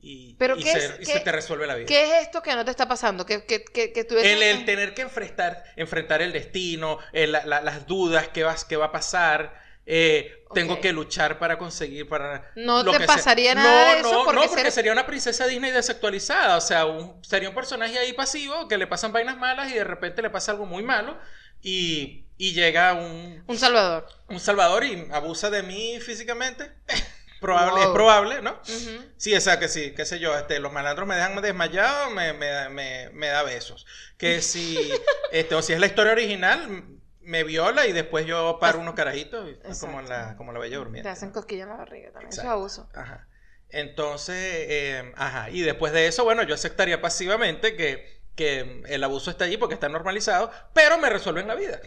[0.00, 1.86] y, Pero y ¿qué se, es- y qué- se te resuelve la vida.
[1.86, 3.24] ¿Qué es esto que no te está pasando?
[3.24, 7.46] Que, que, que, que tú eres El, tener que enfrentar, enfrentar el destino, el- la-
[7.46, 9.61] la- las dudas, qué, vas, qué va a pasar.
[9.86, 12.50] Eh, Tengo que luchar para conseguir, para...
[12.56, 13.16] No lo te que sea.
[13.16, 16.56] pasaría nada no, de eso No, porque no, porque sería una princesa Disney desactualizada.
[16.56, 19.84] O sea, un- sería un personaje ahí pasivo que le pasan vainas malas y de
[19.84, 21.18] repente le pasa algo muy malo
[21.62, 24.06] y, y llega un, Un salvador.
[24.28, 26.72] un salvador y abusa de mí físicamente.
[27.40, 27.82] Probable, Wow.
[27.82, 28.52] Es probable, ¿no?
[28.52, 29.04] Ujú.
[29.16, 32.32] Sí, o sea, que sí, qué sé yo, este, los malandros me dejan desmayado, me,
[32.34, 33.84] me, me, me da besos.
[34.16, 34.92] Que si,
[35.32, 36.84] este, o si es la historia original,
[37.24, 39.40] me viola y después yo paro unos carajitos,
[39.80, 40.02] como Exacto.
[40.08, 41.08] la, como la bella Te durmiente.
[41.08, 41.34] hacen ¿no?
[41.34, 42.28] cosquilla en la barriga también.
[42.30, 42.52] Eso es Exacto.
[42.58, 42.88] abuso.
[42.94, 43.28] Ajá.
[43.70, 49.30] Entonces, eh, ajá, y después de eso, bueno, yo aceptaría pasivamente que, que el abuso
[49.30, 51.80] está allí porque está normalizado, pero me resuelven la vida.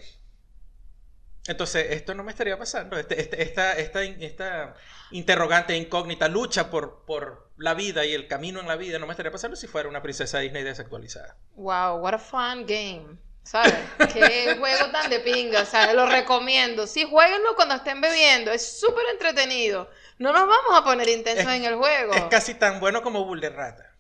[1.48, 2.98] Entonces, esto no me estaría pasando.
[2.98, 4.74] Este- este- esta, esta, esta
[5.12, 9.12] interrogante incógnita, lucha por, por la vida y el camino en la vida, no me
[9.14, 11.38] estaría pasando si fuera una princesa Disney desactualizada.
[11.54, 13.20] Wow, what a fun game.
[13.46, 13.74] ¿Sabes?
[14.12, 15.96] Qué juego tan de pinga, ¿sabes?
[15.96, 16.88] Lo recomiendo.
[16.88, 18.52] Sí, jueguenlo cuando estén bebiendo.
[18.52, 19.90] Es súper entretenido.
[20.18, 22.14] No nos vamos a poner intensos Es- en el juego.
[22.14, 23.96] Es casi tan bueno como Bull de Rata.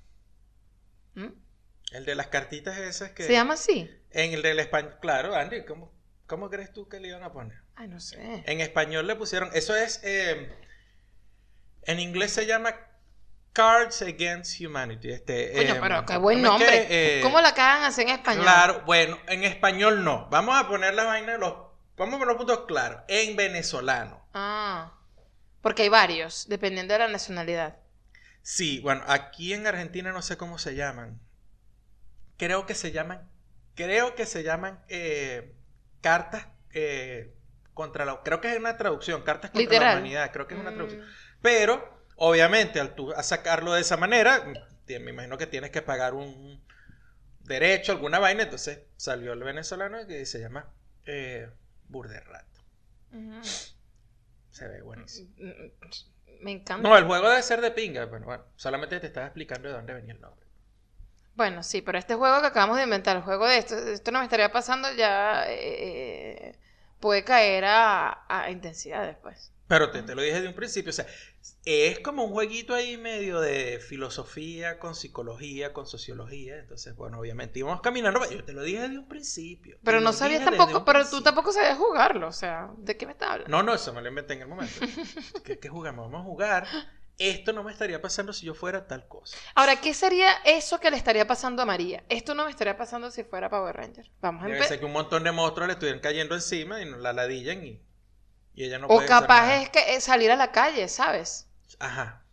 [1.13, 1.27] ¿Mm?
[1.91, 3.23] El de las cartitas esas que...
[3.23, 3.89] ¿Se llama así?
[4.11, 5.93] En el del español, claro, Andy, ¿cómo,
[6.25, 7.59] ¿cómo crees tú que le iban a poner?
[7.75, 8.43] Ay, no sé.
[8.47, 10.51] En español le pusieron, eso es, eh,
[11.83, 12.75] en inglés se llama
[13.55, 15.11] Cards Against Humanity.
[15.11, 16.87] Este, Coño, eh, pero qué buen ¿cómo es nombre.
[16.87, 18.43] que, eh, ¿Cómo la cagan así en español?
[18.43, 20.27] Claro, bueno, en español no.
[20.29, 21.53] Vamos a poner la vaina de los,
[21.95, 23.01] vamos a poner los puntos claros.
[23.07, 24.27] En venezolano.
[24.33, 24.91] Ah.
[25.61, 27.77] Porque hay varios, dependiendo de la nacionalidad.
[28.41, 31.19] Sí, bueno, aquí en Argentina no sé cómo se llaman.
[32.37, 33.27] Creo que se llaman,
[33.73, 35.55] creo que se llaman eh,
[36.01, 37.33] cartas eh,
[37.73, 39.87] contra la, creo que es una traducción, cartas contra Literal.
[39.93, 40.75] la humanidad, creo que es una Mm.
[40.75, 41.05] traducción.
[41.41, 44.43] Pero, obviamente, al tú a sacarlo de esa manera,
[44.87, 46.61] me imagino que tienes que pagar un
[47.41, 50.67] derecho, alguna vaina, entonces salió el venezolano que se llama
[51.05, 51.49] eh,
[51.87, 52.61] Burderrato.
[53.13, 53.41] Ujú.
[54.51, 55.29] Se ve buenísimo.
[55.37, 56.87] Mm, Me encanta.
[56.87, 59.93] No, el juego debe ser de pinga, pero bueno, solamente te estaba explicando de dónde
[59.93, 60.45] venía el nombre.
[61.35, 64.19] Bueno, sí, pero este juego que acabamos de inventar, el juego de esto, esto no
[64.19, 66.57] me estaría pasando ya, eh,
[66.99, 69.51] puede caer a, a intensidad después.
[69.67, 71.07] Pero te, te lo dije de un principio, o sea,
[71.65, 77.59] es como un jueguito ahí medio de filosofía con psicología, con sociología, entonces, bueno, obviamente
[77.59, 79.77] íbamos caminando, yo te lo dije de un principio.
[79.83, 83.31] Pero no sabías tampoco, pero tú tampoco sabías jugarlo, o sea, ¿de qué me estás
[83.31, 83.57] hablando?
[83.57, 84.75] No, no, eso me lo inventé en el momento.
[85.43, 86.11] ¿Qué, qué jugamos?
[86.11, 86.67] Vamos a jugar.
[87.17, 89.37] Esto no me estaría pasando si yo fuera tal cosa.
[89.55, 92.03] Ahora, ¿qué sería eso que le estaría pasando a María?
[92.09, 94.11] Esto no me estaría pasando si fuera Power Ranger.
[94.21, 94.79] Vamos a empezar.
[94.79, 97.81] que un montón de monstruos le estuvieran cayendo encima y la ladillan y,
[98.55, 99.61] y ella no O puede hacer capaz nada.
[99.61, 101.47] es que es salir a la calle, ¿sabes?
[101.79, 102.25] Ajá.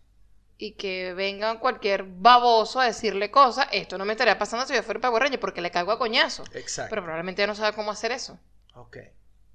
[0.57, 3.69] Y que venga cualquier baboso a decirle cosas.
[3.71, 6.45] Esto no me estaría pasando si yo fuera Power Ranger porque le caigo a coñazo.
[6.55, 6.91] Exacto.
[6.91, 8.39] Pero probablemente ella no sabe cómo hacer eso.
[8.75, 8.97] Ok.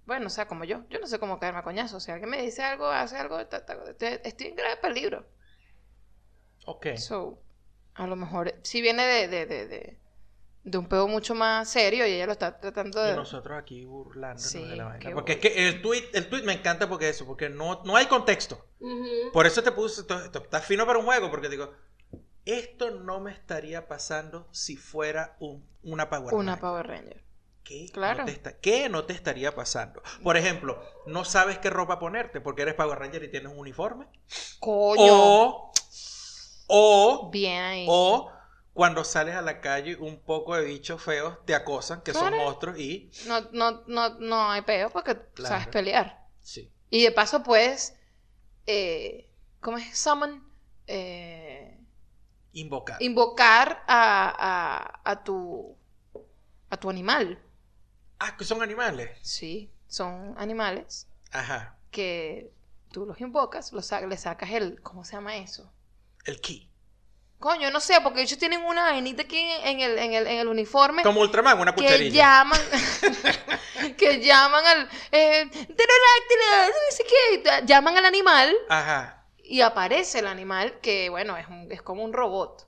[0.08, 0.88] Bueno, o sea, como yo.
[0.90, 2.00] Yo no sé cómo caerme a coñazo.
[2.00, 5.28] Si alguien me dice algo, hace algo, ta- ta- estoy estoy en grave peligro.
[6.66, 6.88] Ok.
[6.96, 7.40] So,
[7.94, 10.00] a lo mejor si viene de, de, de, de,
[10.70, 13.16] de un pedo mucho más serio y ella lo está tratando Y de...
[13.16, 15.12] nosotros aquí burlándonos Sí, de la vaina.
[15.14, 18.08] Porque es que el tweet, el tweet me encanta porque eso, porque no, no hay
[18.08, 18.66] contexto.
[19.32, 21.72] Por eso te puse, esto, esto está fino para un juego, porque digo,
[22.44, 26.62] esto no me estaría pasando si fuera un, una Power Una Ranger.
[26.62, 27.24] Power Ranger.
[27.64, 28.20] ¿Qué, Claro.
[28.20, 30.02] no te está- ¿Qué no te estaría pasando?
[30.22, 34.08] Por ejemplo, no sabes qué ropa ponerte porque eres Power Ranger y tienes un uniforme.
[34.60, 35.02] Coño.
[35.14, 35.72] O,
[36.68, 37.86] o, Bien ahí.
[37.90, 38.32] o
[38.78, 42.78] cuando sales a la calle un poco de bichos feos te acosan, que son monstruos
[42.78, 43.10] y...
[43.26, 45.56] No, no, no, no hay peo porque Claro.
[45.56, 46.28] sabes pelear.
[46.42, 46.72] Sí.
[46.92, 47.96] Y de paso puedes...
[48.68, 49.98] Eh, ¿Cómo es?
[49.98, 50.48] Summon.
[50.86, 51.80] Eh,
[52.54, 53.02] Invocar.
[53.02, 55.76] invocar a, a, a tu...
[56.70, 57.42] A tu animal.
[58.20, 59.18] Ah, que son animales.
[59.24, 61.80] Sí, son animales Ajá.
[61.90, 62.54] que
[62.92, 64.80] tú los invocas, los le sacas el...
[64.84, 65.74] ¿Cómo se llama eso?
[66.26, 66.70] El ki.
[67.40, 70.48] Coño, no sé, porque ellos tienen una vainita aquí en el, en el, en el
[70.48, 72.16] uniforme Como Ultraman, una que cucharilla.
[72.16, 72.60] llaman
[73.98, 75.48] que llaman al eh,
[77.66, 79.24] llaman al animal Ajá.
[79.38, 82.68] y aparece el animal que bueno es, un- es como un robot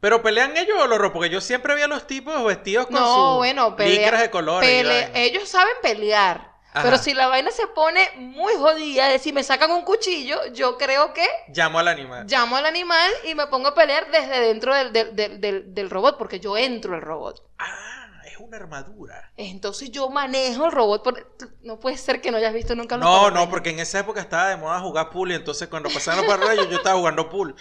[0.00, 2.94] Pero pelean ellos o los robots, porque yo siempre vi a los tipos vestidos con
[2.96, 4.68] no sus bueno licras de colores.
[4.68, 6.82] pele- ellos saben pelear Ajá.
[6.84, 10.76] pero si la vaina se pone muy jodida, es decir, me sacan un cuchillo, yo
[10.76, 12.26] creo que Llamo al animal.
[12.28, 16.18] llamo al animal y me pongo a pelear desde dentro del, del- del- del- robot,
[16.18, 17.42] porque yo entro al robot.
[17.58, 19.32] Ah, es una armadura.
[19.36, 21.04] Entonces yo manejo el robot.
[21.04, 24.00] por- No puede ser que no hayas visto nunca los No, no, porque en esa
[24.00, 27.30] época estaba de moda jugar pool y entonces cuando pasaban los Rangers yo estaba jugando
[27.30, 27.54] pool.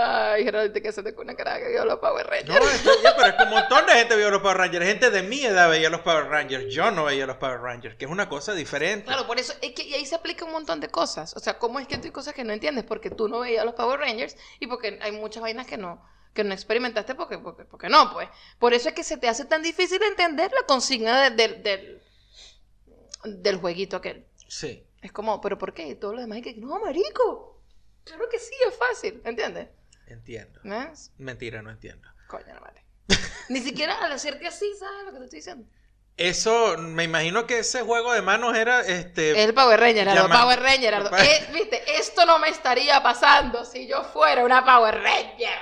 [0.00, 2.74] Ay, Gerald, que se te con una cara que vio los Power No, Rangers.
[2.74, 4.84] esto- ya, pero es que un montón de gente vio los Power Rangers.
[4.86, 6.72] Gente de mi edad veía los Power Rangers.
[6.72, 9.06] Yo no veía los Power Rangers, que es una cosa diferente.
[9.06, 11.36] Claro, por eso, es que y ahí se aplica un montón de cosas.
[11.36, 12.84] O sea, ¿cómo es que tú hay cosas que no entiendes?
[12.84, 16.44] Porque tú no veías los Power Rangers y porque hay muchas vainas que no, que
[16.44, 18.28] no experimentaste porque, porque, porque no, pues.
[18.58, 22.02] Por eso es que se te hace tan difícil entender la consigna de- del, del,
[23.24, 24.24] del jueguito aquel.
[24.46, 24.84] Sí.
[25.02, 25.86] Es como, ¿pero por qué?
[25.88, 27.60] Y todos los demás, y que, no, marico.
[28.04, 29.68] Claro que sí, es fácil, ¿entiendes?
[30.08, 30.60] Entiendo.
[30.64, 31.12] ¿Ves?
[31.18, 32.08] Mentira, no entiendo.
[32.26, 32.84] Coño, no vale.
[33.48, 35.66] Ni siquiera al hacerte así, ¿sabes lo que te estoy diciendo?
[36.16, 39.42] Eso, me imagino que ese juego de manos era este.
[39.44, 41.10] El Power Ranger, Llama- Power Ranger, Aldo.
[41.10, 41.24] Papá.
[41.26, 45.58] Eh, Viste, esto no me estaría pasando si yo fuera una Power Ranger.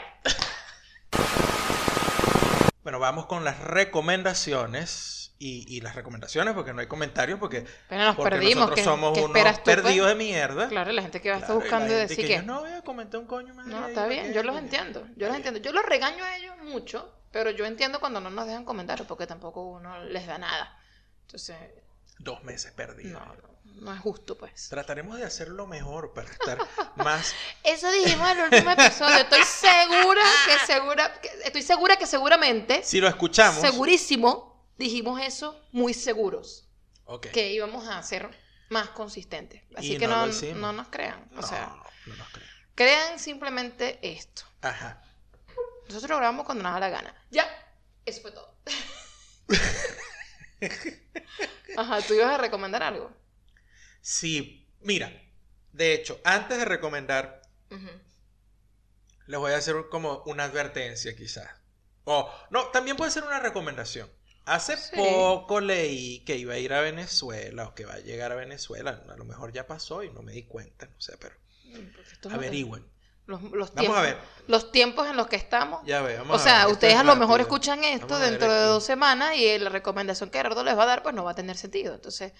[2.82, 5.25] Bueno, vamos con las recomendaciones.
[5.38, 8.56] Y, y las recomendaciones, porque no hay comentarios, porque, Pero nos porque perdimos.
[8.56, 9.58] nosotros ¿Qué, somos qué unos pues?
[9.60, 10.68] perdidos de mierda.
[10.68, 12.34] Claro, la gente que va a estar Claro, la buscando y decir que que...
[12.36, 15.06] yo no voy a comentar un coño madre No, está ¿para bien, yo los entiendo,
[15.16, 15.60] yo los entiendo.
[15.60, 19.26] Yo los regaño a ellos mucho, pero yo entiendo cuando no nos dejan comentarios porque
[19.26, 20.78] tampoco uno les da nada.
[21.26, 21.56] Entonces,
[22.18, 23.20] Dos meses perdidos.
[23.20, 24.70] no, no, no es justo, pues.
[24.70, 26.56] Trataremos de hacerlo mejor para estar
[26.96, 27.34] más.
[27.62, 29.16] Eso dijimos en el último episodio.
[29.16, 33.60] Estoy segura que segura, que- estoy segura que seguramente, Si lo escuchamos.
[33.60, 36.68] segurísimo, dijimos eso muy seguros,
[37.04, 37.28] Ok.
[37.28, 38.30] que íbamos a ser
[38.68, 39.62] más consistentes.
[39.76, 41.28] Así que no no, lo nos crean.
[41.32, 42.48] O No, sea, no, no nos creen.
[42.74, 44.42] crean simplemente esto.
[44.60, 45.02] Ajá.
[45.88, 47.14] Nosotros grabamos cuando nos da la gana.
[47.30, 47.46] Ya,
[48.04, 48.56] eso fue todo.
[51.76, 53.12] Ajá, tú ibas a recomendar algo.
[54.00, 55.12] Sí, mira.
[55.72, 57.42] De hecho, antes de recomendar,
[59.26, 61.48] les voy a hacer como una advertencia, quizás.
[62.04, 64.10] O, no, también puede ser una recomendación.
[64.46, 64.96] Hace Sí.
[64.96, 69.04] poco leí que iba a ir a Venezuela o que va a llegar a Venezuela.
[69.08, 71.34] A lo mejor ya pasó y no me di cuenta, no sé, pero
[71.94, 72.86] Porque esto es- averigüen.
[73.26, 74.18] Los, los Vamos tiempos, a ver.
[74.46, 75.84] Los tiempos en los que estamos.
[75.84, 77.56] Ya ve, vamos O a sea, ver, ustedes es a lo mejor rápido.
[77.56, 80.86] escuchan esto Vamos dentro de dos semanas y la recomendación que Gerardo les va a
[80.86, 81.92] dar, pues no va a tener sentido.
[81.96, 82.32] Entonces,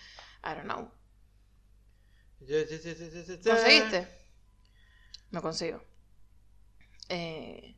[0.44, 0.92] I don't know.
[3.44, 4.08] ¿Conseguiste?
[5.32, 5.82] No consigo.
[7.08, 7.76] Eh,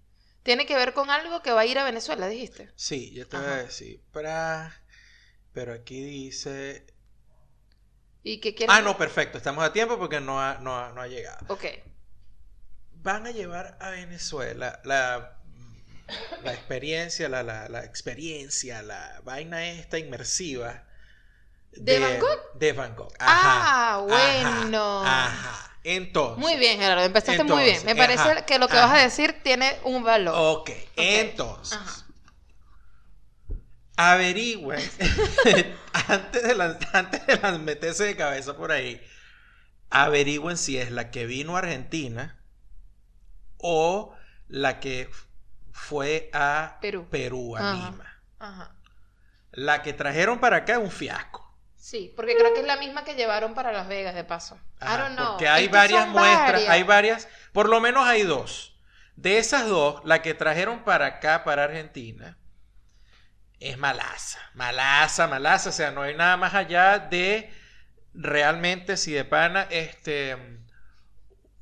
[0.48, 2.70] Tiene que ver con algo que va a ir a Venezuela, dijiste.
[2.76, 3.62] Sí, yo te voy a Ajá.
[3.64, 4.00] decir.
[5.52, 6.86] Pero aquí dice.
[8.22, 8.76] ¿Y qué quieren?
[8.76, 9.38] Ah, no, perfecto.
[9.38, 11.46] Estamos a tiempo porque no ha, no ha- no ha llegado.
[11.48, 11.64] Ok.
[13.02, 15.38] Van a llevar a Venezuela la,
[16.42, 20.84] la experiencia, la, la, la experiencia, la vaina esta inmersiva.
[21.72, 22.58] ¿De Gogh?
[22.58, 23.12] De Van Gogh.
[23.20, 24.78] Ah, Ajá, bueno.
[25.06, 25.28] Ajá.
[25.28, 25.67] ajá.
[25.96, 26.38] Entonces.
[26.38, 27.02] Muy bien, Gerardo.
[27.04, 27.84] Empezaste muy bien.
[27.84, 28.86] Me parece ajá, que lo que ajá.
[28.86, 30.34] vas a decir tiene un valor.
[30.36, 31.78] Ok, entonces.
[31.78, 32.04] Ajá.
[33.96, 34.80] Averigüen
[36.08, 39.00] antes de, antes de lan- meterse de cabeza por ahí.
[39.90, 42.38] Averigüen si es la que vino a Argentina
[43.56, 44.14] o
[44.46, 45.10] la que
[45.72, 47.56] fue a Perú.
[47.56, 47.90] a Ajá.
[47.90, 48.20] Lima.
[49.52, 51.47] La que trajeron para acá es un fiasco.
[51.90, 54.60] Sí, porque creo que es la misma que llevaron para Las Vegas, de paso.
[54.78, 55.26] Ajá, I don't know.
[55.28, 56.68] Porque hay Es varias muestras, varias.
[56.68, 58.78] hay varias, por lo menos hay dos.
[59.16, 62.36] De esas dos, la que trajeron para acá, para Argentina,
[63.58, 65.70] es malaza, malaza, malaza.
[65.70, 67.50] O sea, no hay nada más allá de
[68.12, 70.36] realmente, si de pana, este,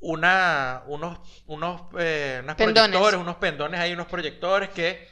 [0.00, 2.90] una, unos, unos, eh, Pendones.
[2.90, 5.08] proyectores, unos pendones, hay unos proyectores que,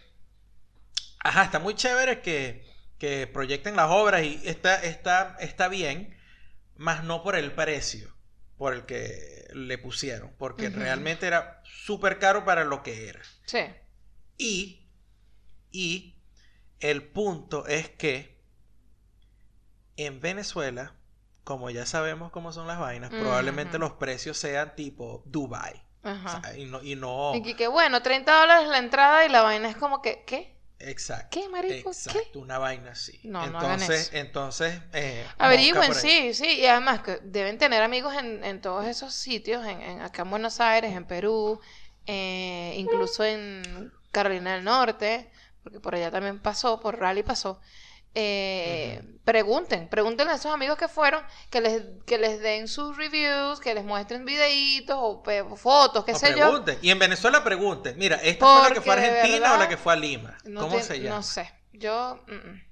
[1.20, 2.63] ajá, está muy chévere que,
[2.98, 6.16] que proyecten las obras y está, está, está bien,
[6.76, 8.14] más no por el precio
[8.56, 13.20] por el que le pusieron, porque realmente era súper caro para lo que era.
[13.46, 13.60] Sí.
[14.38, 14.86] Y,
[15.70, 16.16] y
[16.80, 18.40] el punto es que
[19.96, 20.94] en Venezuela,
[21.42, 25.82] como ya sabemos cómo son las vainas, probablemente los precios sean tipo Dubai.
[26.02, 26.42] Ajá.
[26.58, 29.76] y no, y no Y que bueno, 30 dólares la entrada y la vaina es
[29.76, 30.54] como que, ¿qué?
[30.78, 31.28] Exacto.
[31.40, 31.90] ¿Qué, marico?
[31.90, 33.18] Exacto, una vaina así.
[33.24, 34.16] No, no hagan entonces, eso.
[34.16, 36.60] entonces, eh, Averigüen, sí, sí.
[36.60, 40.30] Y además que deben tener amigos en, en todos esos sitios, en, en- acá en
[40.30, 41.60] Buenos Aires, en Perú,
[42.06, 45.30] eh, incluso en Carolina del Norte,
[45.62, 47.60] porque por allá también pasó, por Rally pasó.
[48.14, 53.58] Eh, Pregunten, pregúntenle a esos amigos que fueron, que les, que les den sus reviews,
[53.58, 55.22] que les muestren videitos o
[55.56, 56.62] fotos, qué O sé yo.
[56.82, 59.68] Y en Venezuela pregunten, mira, ¿esta fue la que Porque fue a Argentina o la
[59.68, 60.38] que fue a Lima?
[60.44, 61.16] No ¿Cómo te- se llama?
[61.16, 62.20] No sé, yo...
[62.26, 62.62] mm, mm.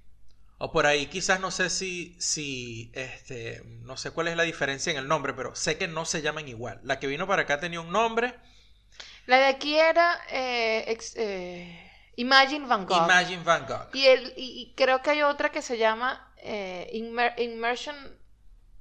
[0.58, 4.92] O por ahí quizás no sé si, si, este, no sé cuál es la diferencia
[4.92, 6.80] en el nombre, pero sé que no se llaman igual.
[6.84, 8.34] La que vino para acá tenía un nombre,
[9.26, 13.04] La de aquí era eh, ex- eh, Imagine Van Gogh.
[13.04, 13.88] Imagine Van Gogh.
[13.94, 17.96] Y, el, y, creo que hay otra que se llama eh, Immer- Immersion,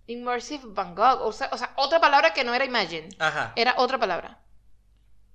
[0.08, 1.22] Immersive Van Gogh.
[1.22, 3.10] O sea, o sea, otra palabra que no era Imagine.
[3.20, 3.54] Ajá.
[3.56, 4.40] Era otra palabra.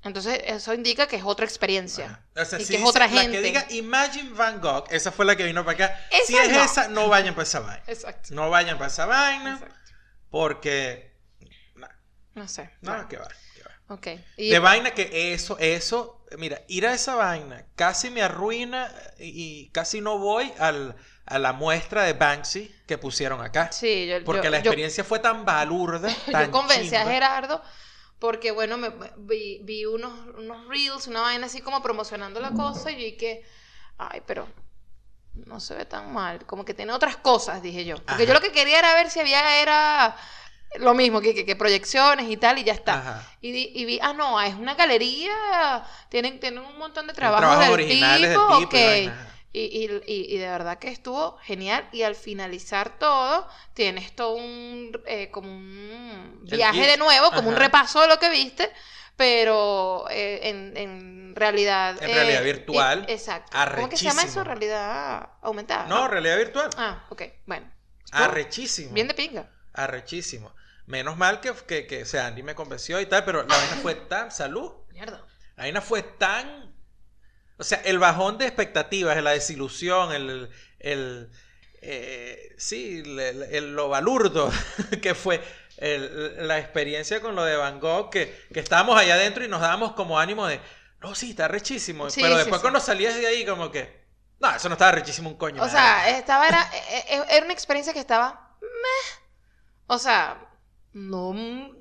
[0.03, 2.05] Entonces, eso indica que es otra experiencia.
[2.07, 2.43] Ajá.
[2.43, 3.39] O sea, y si que es dice- otra La gente.
[3.39, 6.01] que diga Imagine Van Gogh, esa fue la que vino para acá.
[6.27, 6.63] si Esa es no.
[6.65, 7.83] esa, no vayan para esa vaina.
[7.87, 8.29] Exacto.
[8.35, 9.75] No vayan para esa vaina, Exacto.
[10.31, 11.17] porque...
[11.75, 11.89] nah,
[12.35, 12.71] No sé.
[12.83, 13.27] No, va, que va.
[13.89, 14.07] Ok.
[14.37, 19.71] Y, De vaina que eso, eso, mira, ir a esa vaina casi me arruina y,
[19.71, 23.71] casi no voy al, a la muestra de Banksy que pusieron acá.
[23.73, 27.13] sí, yo, Porque yo- la yo- experiencia fue tan balurda, tan yo convencí a chimba.
[27.13, 27.63] Gerardo
[28.19, 32.91] porque, bueno, me, vi, vi unos, unos reels, una vaina así como promocionando la cosa
[32.91, 33.43] y yo dije,
[33.99, 34.49] ay, pero
[35.35, 37.97] no se ve tan mal, como que tiene otras cosas, dije yo.
[37.97, 38.25] Porque Ajá.
[38.25, 40.17] yo lo que quería era ver si había, era
[40.79, 43.25] lo mismo, que, que, que proyecciones y tal, y ya está.
[43.41, 45.33] Y, vi, ah, no, es una galería,
[46.09, 49.13] tienen, tienen un montón de trabajos, trabajos del originales del tipo, tipo y.
[49.53, 51.89] Y, y- de verdad que estuvo genial.
[51.91, 57.57] Y al finalizar todo, tienes todo un, eh, como un viaje de nuevo, como un
[57.57, 58.71] repaso de lo que viste,
[59.17, 61.97] pero eh, en, en realidad...
[62.03, 63.57] En eh, realidad virtual, eh, exacto.
[63.75, 64.45] ¿Cómo que se llama eso?
[64.45, 65.87] Realidad aumentada.
[65.87, 66.69] No, realidad virtual.
[66.77, 67.73] Ah, ok, bueno.
[68.13, 68.93] Arrechísimo.
[68.93, 69.49] Bien de pinga.
[69.77, 70.55] Arrechísimo.
[70.87, 73.77] Menos mal que, que, que o sea, Andy me convenció y tal, pero la vaina
[73.83, 74.31] fue tan.
[74.31, 74.73] Salud.
[74.91, 75.25] Mierda.
[75.57, 76.75] La vaina fue tan.
[77.59, 80.51] O sea, el bajón de expectativas, la desilusión, el.
[80.81, 81.31] el
[81.83, 84.51] eh, sí, el- lo balurdo
[85.03, 85.41] que fue
[85.77, 89.61] el- la experiencia con lo de Van Gogh, que, que estábamos allá adentro y nos
[89.61, 90.61] dábamos como ánimo de.
[91.01, 92.09] No, sí, está rechísimo.
[92.11, 92.63] Sí, pero sí, después sí.
[92.63, 94.05] cuando salías de ahí, como que.
[94.41, 95.57] No, eso no estaba rechísimo un coño.
[95.63, 95.71] O madre".
[95.73, 99.26] sea, estaba, era, eh, eh, era una experiencia que estaba meh.
[99.89, 100.39] O sea,
[100.93, 101.73] no m-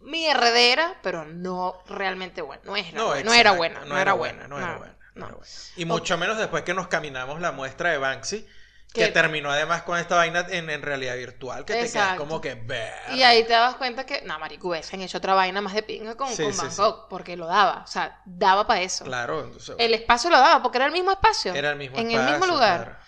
[0.00, 2.62] mierdera, pero no realmente buena.
[2.64, 4.48] No era, buena, no era buena, no, era buena.
[4.48, 5.26] no era buena, no no.
[5.26, 5.54] era buena.
[5.76, 8.46] Y mucho menos después que nos caminamos la muestra de Banksy,
[8.92, 12.40] que Que- terminó además con esta vaina en, en realidad virtual, que te quedas como
[12.40, 12.92] que ver.
[13.14, 16.16] Y ahí te das cuenta que, no, marico, hubiesen hecho otra vaina más de pinga
[16.16, 16.76] con, Sí, con sí, Van sí.
[16.76, 19.04] Gogh, porque lo daba, o sea, daba para eso.
[19.04, 21.52] Claro, entonces, El espacio lo daba, porque era el mismo espacio.
[21.54, 22.80] era el mismo En el mismo espacio, lugar.
[22.84, 22.98] claro.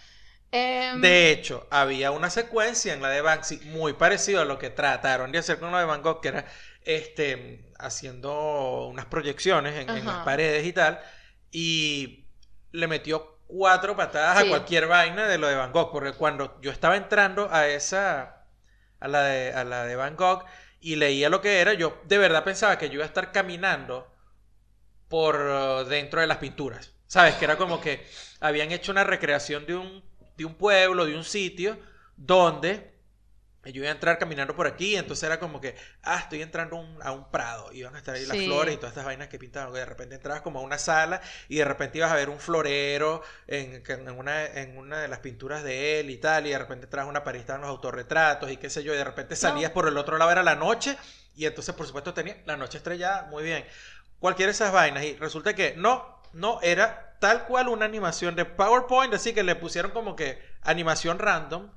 [0.52, 4.70] Em, De hecho, había una secuencia en la de Banksy muy parecido a lo que
[4.70, 6.44] trataron de hacer con lo de Van Gogh, que era
[6.82, 11.00] este, haciendo unas proyecciones en, en las paredes y tal,
[11.52, 12.26] y
[12.72, 16.70] le metió cuatro patadas a cualquier vaina de lo de Van Gogh, porque cuando yo
[16.72, 18.46] estaba entrando a esa,
[19.00, 20.44] a la de, a la de Van Gogh,
[20.80, 24.12] y leía lo que era, yo de verdad pensaba que yo iba a estar caminando
[25.08, 26.92] por uh, dentro de las pinturas.
[27.06, 27.34] ¿Sabes?
[27.36, 28.06] Que era como que
[28.40, 30.04] habían hecho una recreación de un,
[30.40, 31.78] de un pueblo, de un sitio,
[32.16, 32.90] donde
[33.62, 36.80] yo iba a entrar caminando por aquí, entonces era como que, ah, estoy entrando a
[36.80, 38.44] un, a un prado, iban a estar ahí las Sí.
[38.46, 41.56] flores y todas estas vainas que pintaban, de repente entrabas como a una sala y
[41.56, 43.82] de repente ibas a ver un florero en,
[44.16, 47.10] una, en una de las pinturas de él y tal, y de repente entrabas a
[47.10, 49.98] una pared estaban los autorretratos y qué sé yo, y de repente salías por el
[49.98, 50.96] otro lado, era la noche,
[51.36, 53.66] y entonces por supuesto tenía la noche estrellada, muy bien,
[54.18, 58.46] cualquiera de esas vainas, y resulta que no, no, era tal cual una animación de
[58.46, 61.72] PowerPoint, así que le pusieron como que animación random.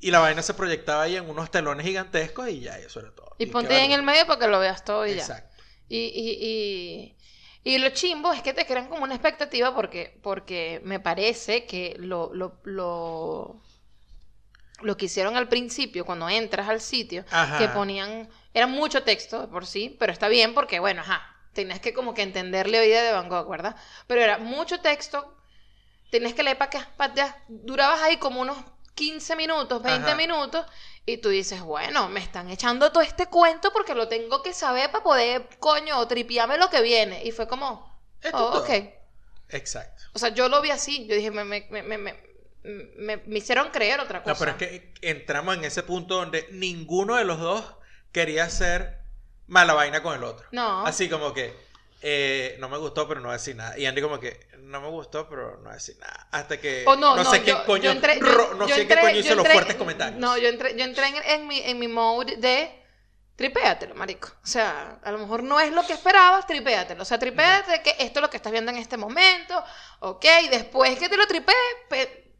[0.00, 3.36] Y la vaina se proyectaba ahí en unos telones gigantescos y ya, eso era todo.
[3.38, 5.24] y ponte ahí en el medio para que lo veas todo y ya.
[5.24, 5.56] Exacto.
[5.88, 7.16] Y, y,
[7.64, 11.66] y, y lo chimbo es que te crean como una expectativa porque, porque me parece
[11.66, 13.62] que lo, lo, lo,
[14.82, 17.58] lo que hicieron al principio, cuando entras al sitio, Ajá.
[17.58, 21.80] que ponían, era mucho texto de por sí, pero está bien porque, bueno, ajá, tenías
[21.84, 23.74] que como que entenderle vida de Van Gogh, ¿verdad?
[24.08, 25.18] Pero era mucho texto,
[26.10, 28.58] tenías que leer para acá, para allá, durabas ahí como unos
[28.94, 30.16] 15 minutos, 20 Ajá.
[30.16, 30.66] minutos,
[31.06, 34.90] y tú dices, bueno, me están echando todo este cuento porque lo tengo que saber
[34.92, 37.24] para poder, coño, tripiarme lo que viene.
[37.24, 37.68] Y fue como,
[38.22, 38.70] Esto oh, ok.
[39.50, 40.02] Exacto.
[40.14, 42.14] O sea, yo lo vi así, yo dije, me, me, me, me, me,
[42.62, 44.34] me- me hicieron creer otra cosa.
[44.34, 47.64] No, pero es que entramos en ese punto donde ninguno de los dos
[48.12, 48.98] quería hacer
[49.48, 50.46] mala vaina con el otro.
[50.52, 50.86] No.
[50.86, 51.54] Así como que
[52.00, 53.76] eh, no me gustó, pero no decir nada.
[53.76, 56.28] Y Andy como que no me gustó, pero no voy a decir nada.
[56.30, 58.94] Hasta que no, no, sé qué yo- coño, yo entré- yo- ro- no sé entré-
[58.96, 60.20] qué coño hizo los fuertes comentarios.
[60.20, 62.72] No, yo entré, yo entré en, en mi, en mi mode de
[63.36, 64.28] tripéatelo, marico.
[64.42, 67.02] O sea, a lo mejor no es lo que esperabas, tripéatelo.
[67.02, 69.62] O sea, tripéate que esto es lo que estás viendo en este momento,
[70.00, 71.56] ok, después que te lo tripees,
[71.88, 72.32] pe-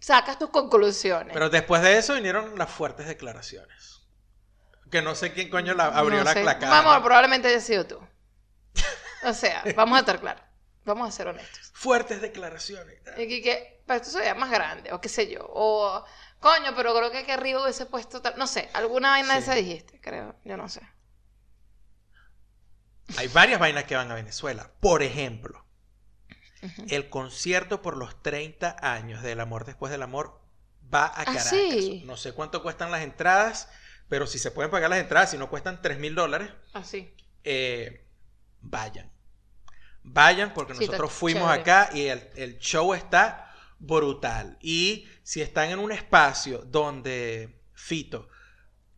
[0.00, 1.32] sacas tus conclusiones.
[1.32, 3.99] Pero después de eso vinieron las fuertes declaraciones.
[4.90, 6.42] Que no sé quién coño la, abrió No la, sé.
[6.44, 6.82] la cara.
[6.82, 8.00] Vamos, probablemente haya sido tú.
[9.24, 10.42] O sea, vamos a estar claros.
[10.84, 11.70] Vamos a ser honestos.
[11.74, 12.98] Fuertes declaraciones.
[13.16, 15.40] Y que, que pero esto se más grande, o qué sé yo.
[15.48, 16.04] O,
[16.38, 18.36] coño, pero creo que aquí arriba hubiese puesto tal.
[18.38, 19.44] No sé, alguna vaina de Sí.
[19.44, 20.36] esa dijiste, creo.
[20.44, 20.80] Yo no sé.
[23.16, 24.70] Hay varias vainas que van a Venezuela.
[24.80, 25.64] Por ejemplo,
[26.88, 30.40] el concierto por los 30 años del amor después del amor
[30.92, 31.46] va a Caracas.
[31.46, 32.02] Ah, sí?
[32.06, 33.68] No sé cuánto cuestan las entradas,
[34.10, 37.14] pero si se pueden pagar las entradas, si no cuestan 3 mil dólares, Así.
[37.44, 38.04] eh,
[38.60, 39.10] vayan.
[40.02, 41.60] Vayan porque Sí, nosotros fuimos chévere.
[41.62, 44.58] acá y el, el show está brutal.
[44.60, 48.28] Y si están en un espacio donde Fito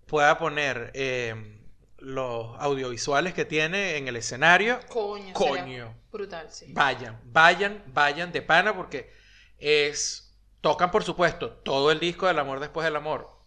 [0.07, 1.61] pueda poner eh,
[1.99, 5.35] los audiovisuales que tiene en el escenario, Coño.
[5.35, 5.95] Coño.
[6.11, 6.73] Brutal, sí.
[6.73, 9.13] vayan, vayan, vayan de pana porque
[9.59, 13.42] es tocan por supuesto todo el disco del amor después del amor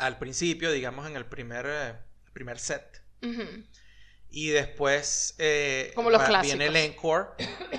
[0.00, 1.94] al principio, digamos en el primer eh,
[2.32, 3.02] primer set
[4.30, 7.30] y después eh, Como los va- viene el encore,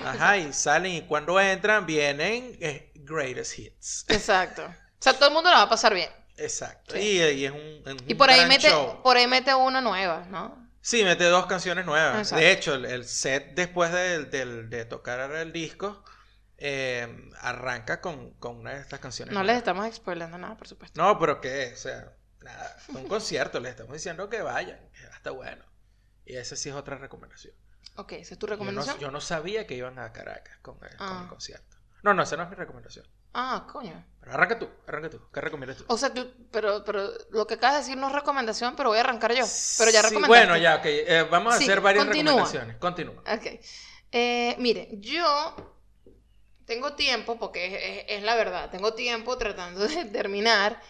[0.04, 4.64] ajá, y salen y cuando entran vienen eh, greatest hits, Exacto.
[4.66, 6.10] O sea, todo el mundo la va a pasar bien.
[6.36, 7.00] exacto, Sí.
[7.00, 9.02] y, y es un, es Y un por ahí mete, show.
[9.02, 10.60] por ahí mete una nueva, ¿no?
[10.80, 12.18] Sí, mete dos canciones nuevas.
[12.18, 12.44] Exacto.
[12.44, 16.04] De hecho, el, el set después del- de tocar el disco
[16.64, 19.34] eh, arranca con, con una de estas canciones.
[19.34, 21.00] No les estamos spoilando nada, por supuesto.
[21.02, 25.32] No, pero qué, o sea, nada, un concierto, les estamos diciendo que vayan, que está
[25.32, 25.64] bueno.
[26.24, 27.54] Y esa sí es otra recomendación.
[27.96, 28.98] Ok, esa es tu Yo no, recomendación.
[29.00, 31.26] yo no sabía que iban a Caracas con el, con el Ah.
[31.28, 31.76] concierto.
[32.04, 33.06] No, no, esa no es mi recomendación.
[33.34, 34.04] Ah, coño.
[34.20, 35.20] Pero arranca tú, arranca tú.
[35.32, 35.84] ¿Qué recomiendas tú?
[35.88, 38.98] O sea, tú, pero, pero lo que acabas de decir no es recomendación, pero voy
[38.98, 39.44] a arrancar yo.
[39.78, 40.16] Pero ya Sí.
[40.26, 40.82] Bueno, ya, ok.
[40.84, 42.32] eh, vamos a Sí, hacer varias continúa.
[42.34, 42.76] recomendaciones.
[42.76, 43.22] Continúa.
[43.22, 43.60] Ok.
[44.12, 45.71] Eh, mire, yo
[46.72, 50.80] tengo tiempo, porque es, la verdad, tengo tiempo tratando de terminar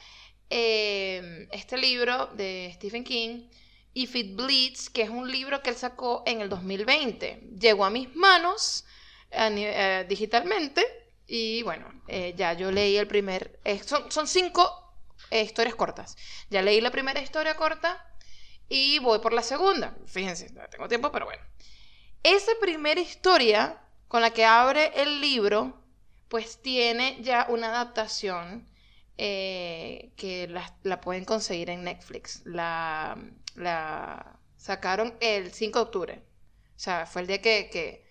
[0.48, 3.48] eh, este libro de Stephen King,
[3.94, 7.48] If It Bleeds, que es un libro que él sacó en el 2020.
[7.58, 8.84] Llegó a mis manos
[9.30, 10.86] eh, digitalmente
[11.26, 13.58] y bueno, eh, ya yo leí el primer...
[13.64, 14.94] eh, son, son cinco
[15.30, 16.16] historias cortas.
[16.48, 18.06] Ya leí la primera historia corta
[18.68, 19.96] y voy por la segunda.
[20.06, 21.42] Fíjense, no tengo tiempo, pero bueno.
[22.22, 23.82] Esa primera historia
[24.12, 25.80] con la que abre el libro,
[26.28, 28.68] pues tiene ya una adaptación
[29.16, 32.42] eh, que la, la pueden conseguir en Netflix.
[32.44, 33.16] La,
[33.54, 36.22] la sacaron el 5 de octubre.
[36.76, 38.04] O sea, fue el día que, que,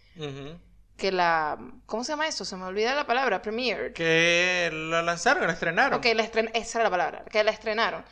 [0.98, 1.60] que la...
[1.86, 2.46] ¿Cómo se llama eso?
[2.46, 3.44] Se me olvida la palabra.
[3.44, 3.94] Premiered.
[3.94, 6.00] Que la lanzaron, la estrenaron.
[6.00, 8.04] Ok, la estren- esa era la palabra, que la estrenaron.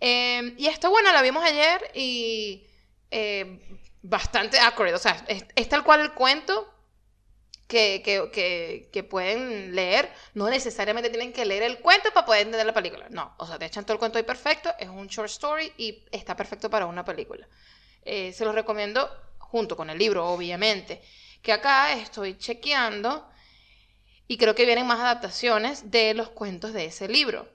[0.00, 2.66] Eh, y está buena, la vimos ayer y
[3.12, 4.96] eh, bastante accurate.
[4.96, 6.74] O sea, es, es tal cual el cuento
[7.68, 10.10] que, que, que, pueden leer.
[10.34, 13.06] No necesariamente tienen que leer el cuento para poder entender la película.
[13.10, 14.72] No, o sea, te echan todo el cuento ahí perfecto.
[14.78, 17.46] Es un short story y está perfecto para una película.
[18.02, 19.08] Eh, se los recomiendo
[19.38, 21.02] junto con el libro, obviamente.
[21.42, 23.28] Que acá estoy chequeando
[24.26, 27.48] y creo que vienen más adaptaciones de los cuentos de ese libro.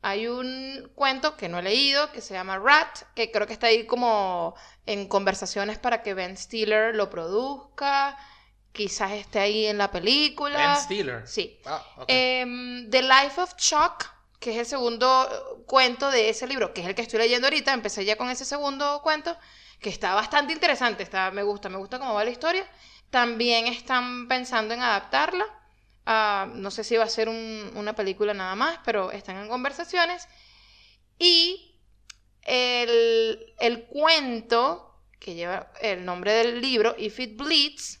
[0.00, 3.66] Hay un cuento que no he leído que se llama Rat, que creo que está
[3.66, 4.54] ahí como
[4.86, 8.16] en conversaciones para que Ben Stiller lo produzca.
[8.72, 10.56] Quizás esté ahí en la película.
[10.58, 11.26] Ben Stiller.
[11.26, 11.58] Sí.
[11.64, 12.04] Ah, ok.
[12.08, 14.04] Em, The Life of Chuck,
[14.38, 17.46] que es el segundo eh, cuento de ese libro, que es el que estoy leyendo
[17.48, 17.72] ahorita.
[17.72, 19.36] Empecé ya con ese segundo cuento,
[19.80, 21.02] que está bastante interesante.
[21.02, 22.68] Está, me gusta, me gusta cómo va la historia.
[23.10, 25.46] También están pensando en adaptarla.
[26.54, 30.28] No sé si va a ser un- una película nada más, pero están en conversaciones.
[31.18, 31.74] Y
[32.42, 38.00] el, el cuento que lleva el nombre del libro, If It Bleeds,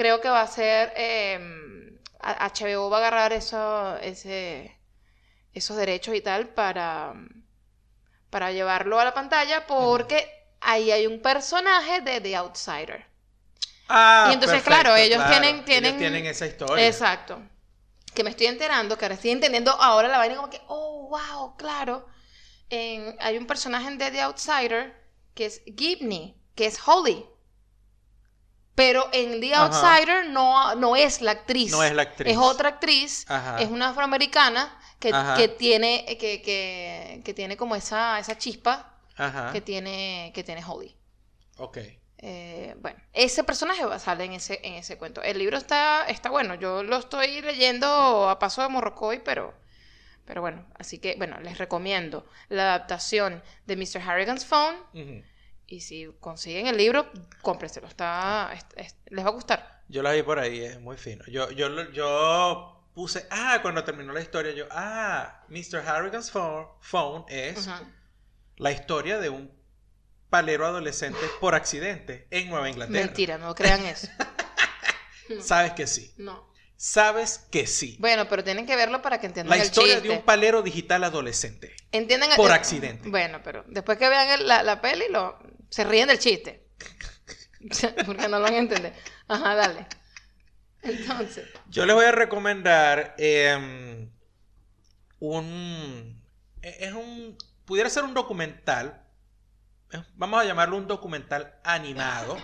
[0.00, 0.92] creo que va a ser...
[0.96, 4.76] em, HBO va a agarrar eso, ese,
[5.54, 7.14] esos derechos y tal para,
[8.30, 10.28] para llevarlo a la pantalla porque
[10.60, 13.06] ahí hay un personaje de The Outsider.
[13.88, 15.30] Ah, y entonces, perfecto, claro, ellos claro.
[15.32, 16.86] tienen- tienen- Ellos tienen esa historia.
[16.86, 17.42] Exacto.
[18.14, 21.56] Que me estoy enterando, que ahora estoy entendiendo ahora la vaina como que, oh, wow,
[21.56, 22.06] claro.
[22.68, 24.94] En- hay un personaje en The Outsider
[25.34, 27.24] que es Gibney, que es Holly.
[28.80, 29.54] Pero en The.
[29.54, 31.70] Outsider no, no es la actriz.
[31.70, 32.32] No es la actriz.
[32.32, 33.26] Es otra actriz.
[33.28, 33.60] Ajá.
[33.60, 39.52] Es una afroamericana que, que tiene, que, que, que tiene como esa, esa chispa Ajá.
[39.52, 40.96] que tiene, que tiene Holly.
[41.58, 41.78] Ok.
[42.22, 45.22] Eh, bueno, ese personaje va a salir en ese, en ese cuento.
[45.22, 46.54] El libro está, está bueno.
[46.54, 49.52] Yo lo estoy leyendo a paso de Morrocoy, pero,
[50.24, 54.00] pero bueno, así que bueno, les recomiendo la adaptación de Mr.
[54.06, 54.76] Harrigan's Phone.
[54.94, 55.22] Ujú.
[55.70, 57.10] Y si consiguen el libro,
[57.42, 57.86] cómprenselo.
[57.86, 59.82] Está, es- es- les va a gustar.
[59.88, 61.24] Yo la vi por ahí, es muy fino.
[61.28, 65.78] Yo, yo, yo puse, ah, cuando terminó la historia, yo, ah, Mr.
[65.86, 67.68] Harrigan's Phone, phone es
[68.56, 69.50] la historia de un
[70.28, 73.04] palero adolescente por accidente en Nueva Inglaterra.
[73.06, 74.08] Mentira, no crean eso.
[75.28, 75.40] No.
[75.42, 76.12] Sabes que sí.
[76.18, 76.50] No.
[76.76, 77.96] Sabes que sí.
[78.00, 80.08] Bueno, pero tienen que verlo para que entiendan La el historia chiste.
[80.08, 81.76] de un palero digital adolescente.
[81.92, 83.08] Entiendan por accidente.
[83.08, 85.38] Bueno, pero después que vean el- la, la peli, lo,
[85.70, 86.66] se ríen del chiste.
[88.06, 88.94] Porque no lo van a entender.
[89.28, 89.86] Ajá, dale.
[90.82, 94.10] Entonces, Yo les voy a recomendar em,
[95.18, 96.22] un...
[96.62, 97.36] e- Es un...
[97.64, 99.06] Pudiera ser un documental.
[100.14, 102.36] Vamos a llamarlo un documental animado.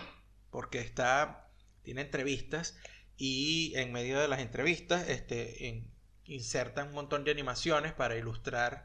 [0.50, 1.48] Porque está...
[1.82, 2.76] Tiene entrevistas.
[3.16, 5.90] Y en medio de las entrevistas este, en-
[6.24, 8.84] insertan un montón de animaciones para ilustrar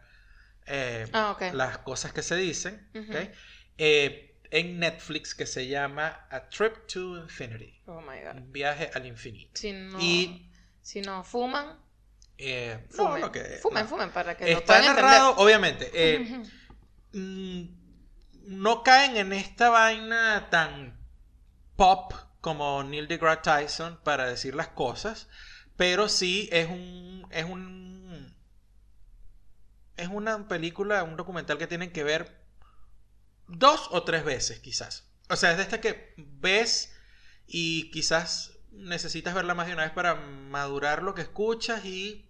[0.67, 1.53] eh, ah, ok.
[1.53, 2.89] las cosas que se dicen.
[2.95, 3.11] Ujú.
[3.11, 3.17] ¿ok?
[3.77, 7.81] Eh, en Netflix que se llama A Trip to Infinity.
[7.87, 8.35] Oh my god.
[8.35, 9.51] Un viaje al infinito.
[9.59, 10.49] Si no, Y
[10.81, 11.79] si no fuman,
[12.37, 13.21] Eh, no, fumen.
[13.21, 13.89] lo que- fumen, no.
[13.89, 15.03] fumen para que lo Está entender.
[15.03, 15.89] narrado, obviamente.
[15.93, 16.43] eh,
[17.13, 17.63] mm,
[18.47, 20.99] no caen en esta vaina tan
[21.75, 25.29] pop como Neil deGrasse Tyson para decir las cosas,
[25.77, 28.35] pero sí es un es un
[29.97, 32.40] es una película, un documental que tienen que ver
[33.51, 35.07] dos o tres veces quizás.
[35.29, 36.93] O sea, es de esta que ves
[37.47, 42.25] y quizás necesitas verla más de una vez para madurar lo que escuchas y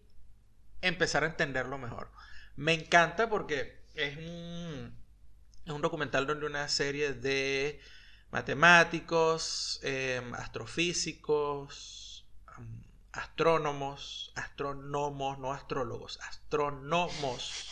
[0.81, 2.11] empezar a entenderlo mejor.
[2.55, 4.95] Me encanta porque es un,
[5.65, 7.79] es un documental donde una serie de
[8.31, 12.25] matemáticos, em, astrofísicos,
[13.11, 17.70] astrónomos, astrónomos, no astrólogos, astrónomos.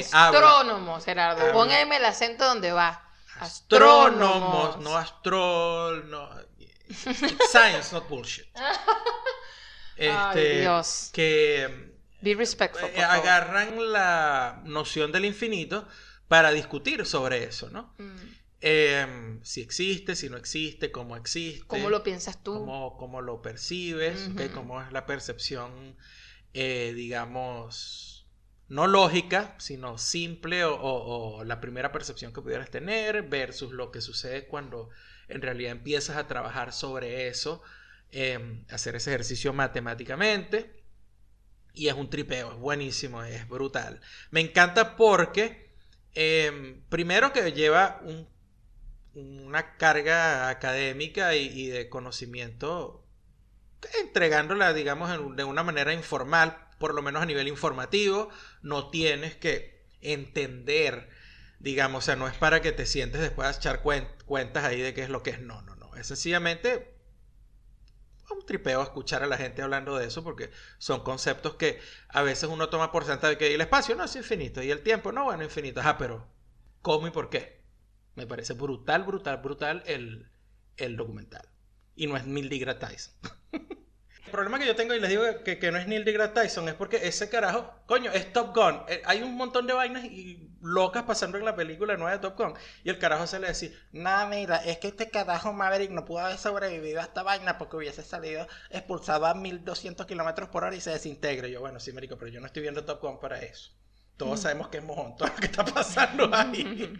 [0.00, 1.40] Eh, Astrónomos, Gerardo.
[1.42, 3.00] habla- Póngame el acento donde va.
[3.40, 6.28] astrónomos, no astrol, no.
[7.50, 8.46] Science, not bullshit.
[9.98, 11.10] Ay, Este, Dios.
[11.12, 13.16] Que Be respectful, eh, por favor.
[13.16, 15.86] agarran la noción del infinito
[16.28, 17.94] para discutir sobre eso, ¿no?
[17.98, 18.16] Mm.
[18.66, 21.66] Em, si existe, si no existe, cómo existe.
[21.66, 22.54] ¿Cómo lo piensas tú?
[22.54, 25.96] cómo, cómo lo percibes, cómo es la percepción,
[26.54, 28.13] eh, digamos,
[28.68, 34.46] no lógica, sino simple o, la primera percepción que pudieras tener versus lo que sucede
[34.46, 34.90] cuando
[35.28, 37.62] en realidad empiezas a trabajar sobre eso,
[38.10, 40.82] em, hacer ese ejercicio matemáticamente.
[41.72, 44.00] Y es un tripeo, es buenísimo, es brutal.
[44.30, 45.74] Me encanta porque,
[46.14, 48.28] em, primero que lleva un
[49.14, 53.06] una carga académica y, de conocimiento
[54.00, 58.28] entregándola, digamos, de una manera informal, por lo menos a nivel informativo,
[58.62, 61.08] no tienes que entender,
[61.60, 64.80] digamos, o sea, no es para que te sientes después a echar cuen- cuentas ahí
[64.80, 66.94] de qué es lo que es, no, no, no, es sencillamente
[68.30, 72.48] un tripeo escuchar a la gente hablando de eso, porque son conceptos que a veces
[72.48, 75.44] uno toma por sentado que el espacio no es infinito y el tiempo no, bueno,
[75.44, 76.26] infinito, ajá, pero
[76.82, 77.62] ¿cómo y por qué?
[78.16, 80.30] Me parece brutal, brutal, brutal el,
[80.76, 81.48] el documental.
[81.96, 83.14] Y no es Neil deGrasse Tyson.
[84.34, 86.74] problema que yo tengo y les digo que, que no es Neil deGrasse Tyson es
[86.74, 88.82] porque ese carajo, coño, es Top Gun.
[88.88, 92.36] Eh, hay un montón de vainas y locas pasando en la película nueva de Top
[92.36, 92.54] Gun.
[92.82, 96.18] Y el carajo se le decía, nada, mira, es que este carajo Maverick no pudo
[96.18, 100.80] haber sobrevivido a esta vaina porque hubiese salido expulsado a 1200 kilómetros por hora y
[100.80, 101.46] se desintegra.
[101.46, 103.70] Y yo, bueno, sí, marico, pero yo no estoy viendo Top Gun para eso.
[104.16, 106.92] Todos sabemos que es mojón todo lo que está pasando ahí.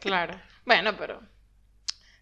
[0.00, 0.40] Claro.
[0.64, 1.22] Bueno, pero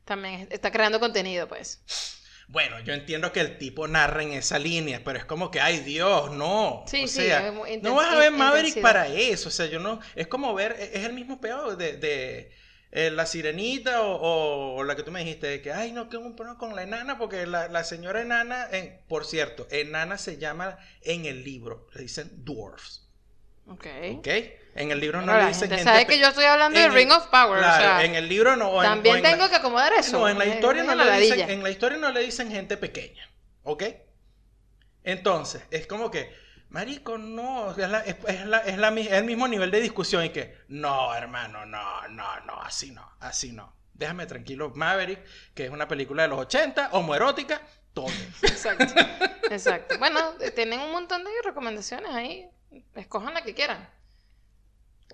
[0.05, 2.22] también está creando contenido, pues.
[2.49, 5.81] Bueno, yo entiendo que el tipo narra en esa línea, pero es como que, ay
[5.81, 6.85] Dios, no.
[6.87, 8.83] Sí, o sí, sea, no vas a ver Maverick intensidad.
[8.83, 9.49] para eso.
[9.49, 10.01] O sea, yo no.
[10.15, 12.53] Es como ver, e, es el mismo peor de, de,
[12.91, 16.17] eh, la sirenita o, o la que tú me dijiste, de que, ay, no, que
[16.17, 20.37] un problema con la enana, porque la, la señora enana, en, por cierto, enana se
[20.39, 23.09] llama en el libro, le dicen dwarfs.
[23.67, 23.87] Ok.
[24.07, 24.29] ¿Ok?
[24.75, 27.27] En el libro no le dicen gente sabe que yo estoy hablando de Ring of
[27.27, 28.69] Power, Claro, o sea, en el libro no.
[28.71, 30.19] o en- también o en la- tengo que acomodar eso.
[30.19, 32.77] no, en la Es historia no le dicen, en la historia no le dicen gente
[32.79, 33.29] pequeña,
[33.65, 33.83] ¿ok?
[35.05, 36.35] Entonces, es como que,
[36.71, 40.25] marico, no, es, la- es- es la- es la es el mismo nivel de discusión
[40.25, 43.75] y que, no, hermano, no, no, no, así no, así no.
[43.95, 45.21] Déjame tranquilo, Maverick,
[45.55, 47.61] que es una película de los 80, homoerótica,
[47.93, 48.07] todo.
[48.43, 48.95] Exacto.
[49.51, 49.99] Exacto.
[49.99, 52.49] Bueno, eh, tienen un montón de recomendaciones ahí.
[52.95, 53.87] Escojan la que quieran.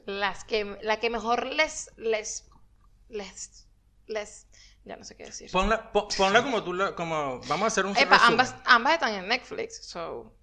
[0.09, 2.49] Las que, la que mejor les, les,
[3.11, 3.67] les,
[4.07, 4.47] les,
[4.85, 5.51] ya no sé qué decir.
[5.51, 9.13] Ponla, po- ponla como tú, la- como, vamos a hacer un Epa, ambas, ambas están
[9.13, 10.35] en Netflix, so,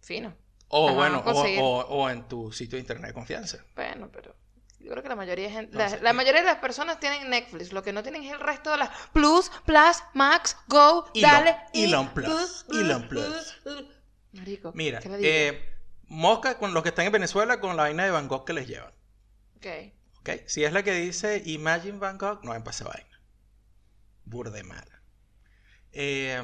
[0.00, 0.36] fino.
[0.68, 1.60] O las bueno, o, conseguir.
[1.60, 3.58] o- o en tu sitio de internet de confianza.
[3.74, 4.36] Bueno, pero
[4.78, 7.82] yo creo que la mayoría de gente, la, mayoría de las personas tienen Netflix, lo
[7.82, 11.56] que no tienen es el resto de las Plus, Plus, Max, Go, Elon- dale.
[11.74, 13.58] Elon y- Plus, Elon Plus.
[14.34, 15.74] Marico, Mira, eh,
[16.06, 18.68] mosca con los que están en Venezuela con la vaina de Van Gogh que les
[18.68, 18.92] llevan.
[19.58, 19.66] Ok.
[20.20, 20.30] ¿ok?
[20.46, 23.20] Si es la que dice Imagine Gogh, no pasar vaina.
[24.24, 25.02] Burde mala.
[25.92, 26.42] Eh,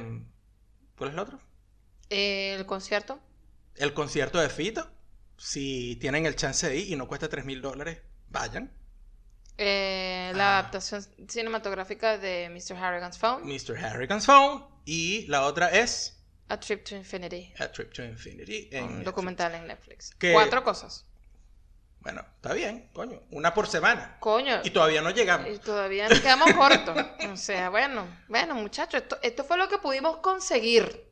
[0.96, 1.40] ¿Cuál es el otro?
[2.10, 3.20] El concierto.
[3.76, 4.90] El concierto de Fito.
[5.36, 8.72] Si tienen el chance de ir y no cuesta 3 mil dólares, vayan.
[9.58, 10.58] Eh, la Ah.
[10.60, 12.76] adaptación cinematográfica de Mr.
[12.76, 13.44] Harrigan's Phone.
[13.46, 13.76] Mr.
[13.76, 14.64] Harrigan's Phone.
[14.84, 17.52] Y la otra es A Trip to Infinity.
[17.58, 18.68] A Trip to Infinity.
[18.72, 20.14] en Un documental en Netflix.
[20.18, 21.06] Que- Cuatro cosas.
[22.04, 23.22] Bueno, está bien, coño.
[23.30, 24.18] Una por semana.
[24.20, 24.60] Coño.
[24.62, 25.48] Y todavía no llegamos.
[25.48, 26.94] Y todavía nos quedamos cortos.
[27.32, 31.10] O sea, bueno, bueno, muchachos, esto, esto fue lo que pudimos conseguir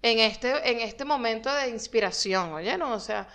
[0.00, 2.92] en este, en este momento de inspiración, oye, ¿no?
[2.92, 3.28] O sea,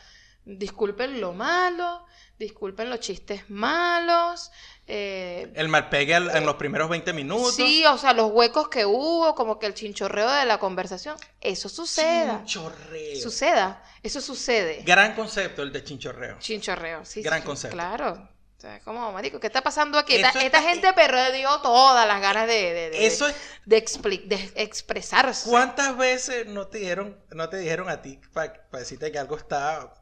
[0.45, 2.05] disculpen lo malo,
[2.39, 4.49] disculpen los chistes malos,
[4.88, 7.55] eh, El mal pegue al- en los primeros 20 minutos.
[7.55, 11.69] sí, o sea, los huecos que hubo, como que el chinchorreo de la conversación, eso
[11.69, 13.22] suceda, Chinchorreo.
[13.22, 14.84] suceda, eso sucede.
[14.85, 16.38] Gran concepto el de chinchorreo.
[16.39, 17.22] Chinchorreo, sí.
[17.22, 17.76] Gran sí, concepto.
[17.77, 18.30] Claro.
[18.57, 20.15] O sea, como, marico, ¿qué está pasando aquí?
[20.15, 23.35] Esta, gente perdió todas las ganas de, de, de- Eso es.
[23.65, 23.81] de,
[24.26, 25.49] de expresarse.
[25.49, 29.93] ¿Cuántas veces no te dijeron, no te dijeron a ti para decirte que algo está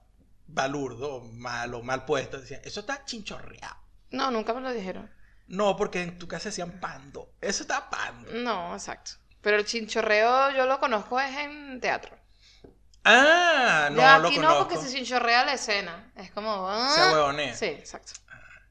[0.48, 2.40] balurdo, mal o mal puesto?
[2.40, 3.78] Decían, eso está chinchorreado.
[4.12, 5.10] No, nunca me lo dijeron.
[5.48, 7.34] No, porque en tu casa decían pando.
[7.42, 8.32] Eso está pando.
[8.34, 9.12] No, exacto.
[9.42, 12.16] Pero el chinchorreo yo lo conozco es en teatro.
[13.04, 14.60] Ah, no ya lo aquí conozco.
[14.60, 16.12] no, porque se chinchorrea la escena.
[16.16, 16.68] Es como.
[16.70, 16.92] ah.
[16.94, 17.56] Se huevonea.
[17.56, 18.14] Sí, exacto.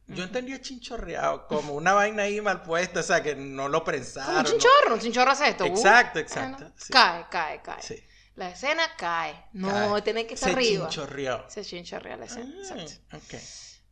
[0.07, 4.27] Yo entendía chinchorreado como una vaina ahí mal puesta, o sea, que no lo prensaron.
[4.27, 5.65] Como un no- chinchorro, un chinchorro hace esto.
[5.65, 6.93] uh, Exacto, exacto, bueno, sí.
[6.93, 7.83] Cae, cae, cae.
[7.83, 8.05] Sí,
[8.35, 9.47] La escena cae.
[9.53, 10.03] No, cae.
[10.03, 10.89] tiene que estar Se arriba.
[10.89, 11.45] chinchorreó.
[11.49, 12.53] Se chinchorrea la escena.
[12.57, 13.17] Ah, Exacto.
[13.17, 13.41] ok.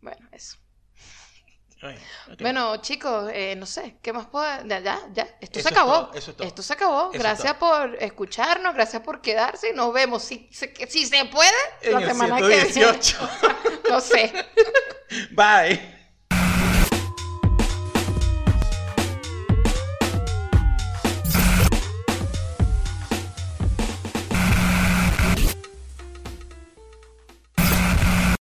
[0.01, 0.57] Bueno, eso.
[2.41, 4.45] Bueno, chicos, eh, no sé, ¿qué más puedo?
[4.67, 5.29] Ya, ya, ya.
[5.41, 6.07] Esto Eso se es acabó.
[6.07, 6.29] todo, es.
[6.41, 7.01] Esto se acabó.
[7.03, 9.73] Eso es gracias por escucharnos, gracias por quedarse.
[9.73, 11.51] Nos vemos si se, si se puede
[11.83, 12.73] En la el semana que viene.
[12.73, 13.19] 118.
[13.89, 14.33] No sé.
[15.31, 15.98] Bye.